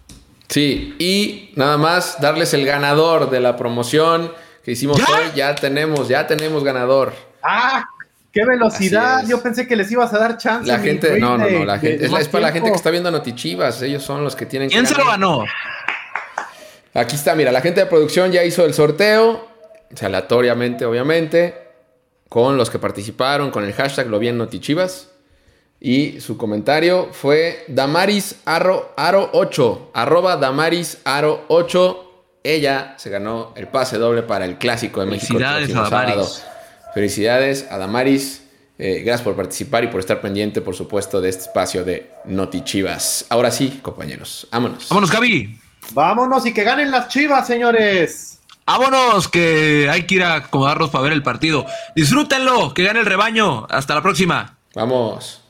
[0.48, 4.32] Sí, y nada más darles el ganador de la promoción
[4.64, 5.04] que hicimos ¿Ya?
[5.12, 5.24] hoy.
[5.34, 7.12] Ya tenemos, ya tenemos ganador.
[7.42, 7.86] ¡Ah!
[8.32, 9.24] ¡Qué velocidad!
[9.28, 10.66] Yo pensé que les ibas a dar chance.
[10.70, 12.90] La gente, no, no, no, la de- gente, de es, para la gente que está
[12.90, 13.80] viendo Notichivas.
[13.82, 15.44] Ellos son los que tienen que ¿Quién se lo ganó?
[16.94, 19.48] Aquí está, mira, la gente de producción ya hizo el sorteo,
[19.92, 21.54] o sea, aleatoriamente, obviamente,
[22.28, 25.10] con los que participaron, con el hashtag lo bien Notichivas.
[25.80, 32.00] Y su comentario fue Damaris Aro, Aro 8, arroba Damaris Aro 8.
[32.44, 35.36] Ella se ganó el pase doble para el Clásico de México.
[35.36, 36.14] el Felicidades a Damaris.
[36.14, 36.30] sábado.
[36.94, 38.42] Felicidades a Damaris.
[38.78, 43.26] Eh, gracias por participar y por estar pendiente, por supuesto, de este espacio de Notichivas.
[43.28, 44.88] Ahora sí, compañeros, vámonos.
[44.88, 45.58] Vámonos, Javi.
[45.92, 48.40] Vámonos y que ganen las chivas, señores.
[48.66, 51.66] Vámonos, que hay que ir a acomodarnos para ver el partido.
[51.94, 53.66] Disfrútenlo, que gane el rebaño.
[53.68, 54.56] Hasta la próxima.
[54.74, 55.42] Vamos.